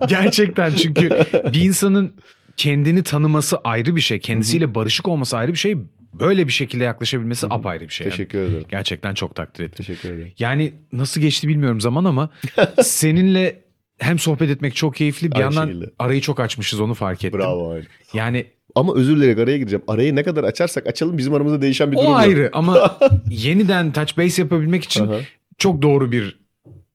Gerçekten 0.08 0.74
çünkü 0.74 1.08
bir 1.52 1.60
insanın 1.60 2.14
kendini 2.56 3.02
tanıması 3.02 3.58
ayrı 3.58 3.96
bir 3.96 4.00
şey. 4.00 4.20
Kendisiyle 4.20 4.74
barışık 4.74 5.08
olması 5.08 5.36
ayrı 5.36 5.52
bir 5.52 5.58
şey. 5.58 5.76
Böyle 6.12 6.46
bir 6.46 6.52
şekilde 6.52 6.84
yaklaşabilmesi 6.84 7.46
apayrı 7.50 7.84
bir 7.84 7.92
şey. 7.92 8.04
Yani 8.04 8.10
Teşekkür 8.10 8.38
ederim. 8.38 8.64
Gerçekten 8.68 9.14
çok 9.14 9.34
takdir 9.34 9.64
ettim. 9.64 9.84
Teşekkür 9.86 10.14
ederim. 10.14 10.32
Yani 10.38 10.72
nasıl 10.92 11.20
geçti 11.20 11.48
bilmiyorum 11.48 11.80
zaman 11.80 12.04
ama 12.04 12.30
seninle 12.82 13.61
hem 14.02 14.18
sohbet 14.18 14.50
etmek 14.50 14.74
çok 14.76 14.94
keyifli 14.96 15.30
bir 15.30 15.36
Aynı 15.36 15.44
yandan 15.44 15.66
şekilde. 15.66 15.90
arayı 15.98 16.20
çok 16.20 16.40
açmışız 16.40 16.80
onu 16.80 16.94
fark 16.94 17.24
ettim. 17.24 17.40
Bravo 17.40 17.72
abi. 17.74 17.82
Yani 18.14 18.46
Ama 18.74 18.94
özür 18.94 19.16
dileyerek 19.16 19.38
araya 19.38 19.58
gireceğim. 19.58 19.84
Arayı 19.88 20.16
ne 20.16 20.22
kadar 20.22 20.44
açarsak 20.44 20.86
açalım 20.86 21.18
bizim 21.18 21.34
aramızda 21.34 21.62
değişen 21.62 21.92
bir 21.92 21.96
durum 21.96 22.06
o 22.06 22.10
yok. 22.10 22.18
ayrı 22.20 22.50
ama 22.52 22.98
yeniden 23.30 23.92
touch 23.92 24.18
base 24.18 24.42
yapabilmek 24.42 24.84
için 24.84 25.10
çok 25.58 25.82
doğru 25.82 26.12
bir 26.12 26.41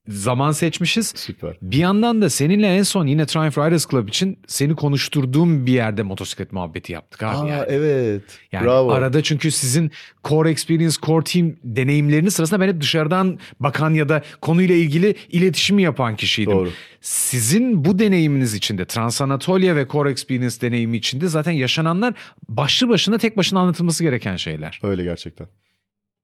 zaman 0.08 0.52
seçmişiz. 0.52 1.13
Süper. 1.15 1.58
Bir 1.62 1.78
yandan 1.78 2.22
da 2.22 2.30
seninle 2.30 2.67
en 2.76 2.84
son 2.84 3.08
yine 3.08 3.26
Triumph 3.26 3.58
Riders 3.58 3.88
Club 3.88 4.08
için 4.08 4.39
seni 4.48 4.76
konuşturduğum 4.76 5.65
bir 5.65 5.72
yerde 5.72 6.04
motosiklet 6.04 6.52
muhabbeti 6.54 6.93
yaptık 6.93 7.24
abi. 7.24 7.38
Aa, 7.38 7.48
yani. 7.48 7.65
evet. 7.70 8.24
Yani 8.52 8.65
Bravo. 8.65 8.91
arada 8.91 9.24
çünkü 9.24 9.52
sizin 9.52 9.91
core 10.24 10.50
experience, 10.50 10.96
core 11.02 11.24
team 11.24 11.54
deneyimleriniz 11.63 12.34
sırasında 12.34 12.60
ben 12.60 12.67
hep 12.67 12.82
dışarıdan 12.82 13.39
bakan 13.60 13.93
ya 13.93 14.10
da 14.10 14.24
konuyla 14.41 14.76
ilgili 14.76 15.15
iletişimi 15.30 15.82
yapan 15.84 16.15
kişiydim. 16.15 16.54
Doğru. 16.54 16.70
Sizin 17.02 17.86
bu 17.86 18.00
deneyiminiz 18.00 18.54
içinde 18.54 18.86
Trans 18.86 19.22
Anatolia 19.22 19.76
ve 19.76 19.88
core 19.88 20.12
experience 20.12 20.62
deneyimi 20.62 20.98
içinde 20.98 21.28
zaten 21.28 21.52
yaşananlar 21.52 22.13
başlı 22.50 22.89
başına 22.89 23.17
tek 23.17 23.38
başına 23.38 23.60
anlatılması 23.60 24.04
gereken 24.04 24.36
şeyler. 24.36 24.80
Öyle 24.84 25.04
gerçekten. 25.04 25.48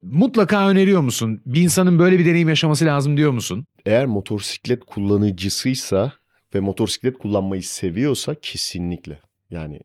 Mutlaka 0.04 0.70
öneriyor 0.70 1.02
musun? 1.02 1.42
Bir 1.46 1.62
insanın 1.62 2.00
böyle 2.00 2.20
bir 2.20 2.26
deneyim 2.26 2.50
yaşaması 2.50 2.86
lazım 2.86 3.18
diyor 3.18 3.32
musun? 3.32 3.66
Eğer 3.86 4.06
motosiklet 4.06 4.86
kullanıcısıysa 4.86 6.14
ve 6.56 6.60
motosiklet 6.60 7.18
kullanmayı 7.18 7.64
seviyorsa 7.64 8.36
kesinlikle. 8.42 9.20
Yani 9.50 9.80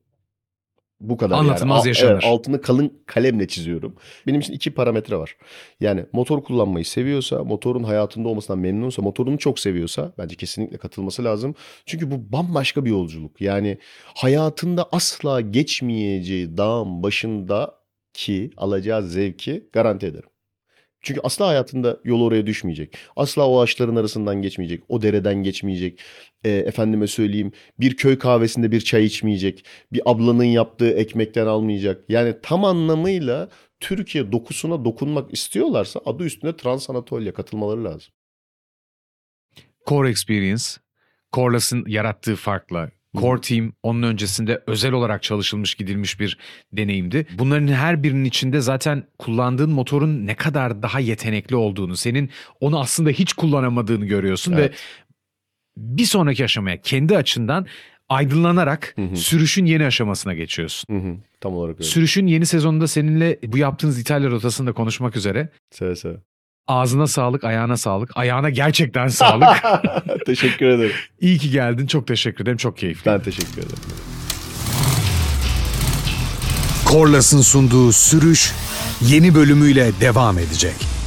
bu 1.00 1.16
kadar 1.16 1.38
Anlatılmaz 1.38 1.78
yani. 1.78 1.88
Yaşanır. 1.88 2.12
evet, 2.12 2.24
altını 2.24 2.60
kalın 2.60 2.92
kalemle 3.06 3.48
çiziyorum. 3.48 3.96
Benim 4.26 4.40
için 4.40 4.52
iki 4.52 4.70
parametre 4.70 5.16
var. 5.16 5.36
Yani 5.80 6.04
motor 6.12 6.42
kullanmayı 6.44 6.84
seviyorsa, 6.84 7.44
motorun 7.44 7.84
hayatında 7.84 8.28
olmasından 8.28 8.58
memnunsa, 8.58 9.02
motorunu 9.02 9.38
çok 9.38 9.58
seviyorsa 9.58 10.12
bence 10.18 10.36
kesinlikle 10.36 10.78
katılması 10.78 11.24
lazım. 11.24 11.54
Çünkü 11.86 12.10
bu 12.10 12.32
bambaşka 12.32 12.84
bir 12.84 12.90
yolculuk. 12.90 13.40
Yani 13.40 13.78
hayatında 14.04 14.88
asla 14.92 15.40
geçmeyeceği 15.40 16.56
dağın 16.56 17.02
başındaki 18.18 18.50
alacağı 18.56 19.02
zevki 19.02 19.68
garanti 19.72 20.06
ederim. 20.06 20.30
Çünkü 21.00 21.20
asla 21.24 21.46
hayatında 21.46 22.00
yol 22.04 22.22
oraya 22.22 22.46
düşmeyecek. 22.46 22.96
Asla 23.16 23.48
o 23.48 23.60
ağaçların 23.60 23.96
arasından 23.96 24.42
geçmeyecek. 24.42 24.82
O 24.88 25.02
dereden 25.02 25.42
geçmeyecek. 25.42 26.00
E, 26.44 26.50
efendime 26.50 27.06
söyleyeyim 27.06 27.52
bir 27.80 27.96
köy 27.96 28.18
kahvesinde 28.18 28.72
bir 28.72 28.80
çay 28.80 29.04
içmeyecek. 29.04 29.64
Bir 29.92 30.02
ablanın 30.04 30.44
yaptığı 30.44 30.90
ekmekten 30.90 31.46
almayacak. 31.46 32.04
Yani 32.08 32.34
tam 32.42 32.64
anlamıyla 32.64 33.48
Türkiye 33.80 34.32
dokusuna 34.32 34.84
dokunmak 34.84 35.32
istiyorlarsa 35.32 36.00
adı 36.06 36.24
üstünde 36.24 36.56
Trans 36.56 36.90
Anatolia 36.90 37.32
katılmaları 37.32 37.84
lazım. 37.84 38.12
Core 39.86 40.10
Experience, 40.10 40.64
Coreless'ın 41.32 41.84
yarattığı 41.86 42.36
farkla 42.36 42.90
Core 43.20 43.40
Team 43.40 43.72
onun 43.82 44.02
öncesinde 44.02 44.62
özel 44.66 44.92
olarak 44.92 45.22
çalışılmış 45.22 45.74
gidilmiş 45.74 46.20
bir 46.20 46.38
deneyimdi. 46.72 47.26
Bunların 47.38 47.68
her 47.68 48.02
birinin 48.02 48.24
içinde 48.24 48.60
zaten 48.60 49.04
kullandığın 49.18 49.70
motorun 49.70 50.26
ne 50.26 50.34
kadar 50.34 50.82
daha 50.82 51.00
yetenekli 51.00 51.56
olduğunu, 51.56 51.96
senin 51.96 52.30
onu 52.60 52.80
aslında 52.80 53.10
hiç 53.10 53.32
kullanamadığını 53.32 54.06
görüyorsun 54.06 54.52
Evet. 54.52 54.72
ve 54.72 54.76
bir 55.76 56.04
sonraki 56.04 56.44
aşamaya 56.44 56.80
kendi 56.82 57.16
açından 57.16 57.66
aydınlanarak 58.08 58.92
Hı 58.96 59.02
hı. 59.02 59.16
sürüşün 59.16 59.66
yeni 59.66 59.86
aşamasına 59.86 60.34
geçiyorsun. 60.34 60.94
Hı 60.94 61.08
hı, 61.08 61.16
tam 61.40 61.54
olarak 61.54 61.74
öyle. 61.74 61.88
Sürüşün 61.88 62.26
yeni 62.26 62.46
sezonunda 62.46 62.86
seninle 62.88 63.38
bu 63.46 63.58
yaptığınız 63.58 64.00
İtalya 64.00 64.30
rotasında 64.30 64.72
konuşmak 64.72 65.16
üzere. 65.16 65.48
Seve 65.70 65.96
seve. 65.96 66.16
Ağzına 66.68 67.06
sağlık, 67.06 67.44
ayağına 67.44 67.76
sağlık. 67.76 68.10
Ayağına 68.14 68.50
gerçekten 68.50 69.08
sağlık. 69.08 69.48
teşekkür 70.26 70.66
ederim. 70.66 70.96
İyi 71.20 71.38
ki 71.38 71.50
geldin. 71.50 71.86
Çok 71.86 72.06
teşekkür 72.06 72.42
ederim. 72.44 72.56
Çok 72.56 72.76
keyifli. 72.76 73.10
Ben 73.10 73.20
teşekkür 73.20 73.58
ederim. 73.58 73.78
Korlas'ın 76.84 77.40
sunduğu 77.40 77.92
sürüş 77.92 78.52
yeni 79.00 79.34
bölümüyle 79.34 79.90
devam 80.00 80.38
edecek. 80.38 80.97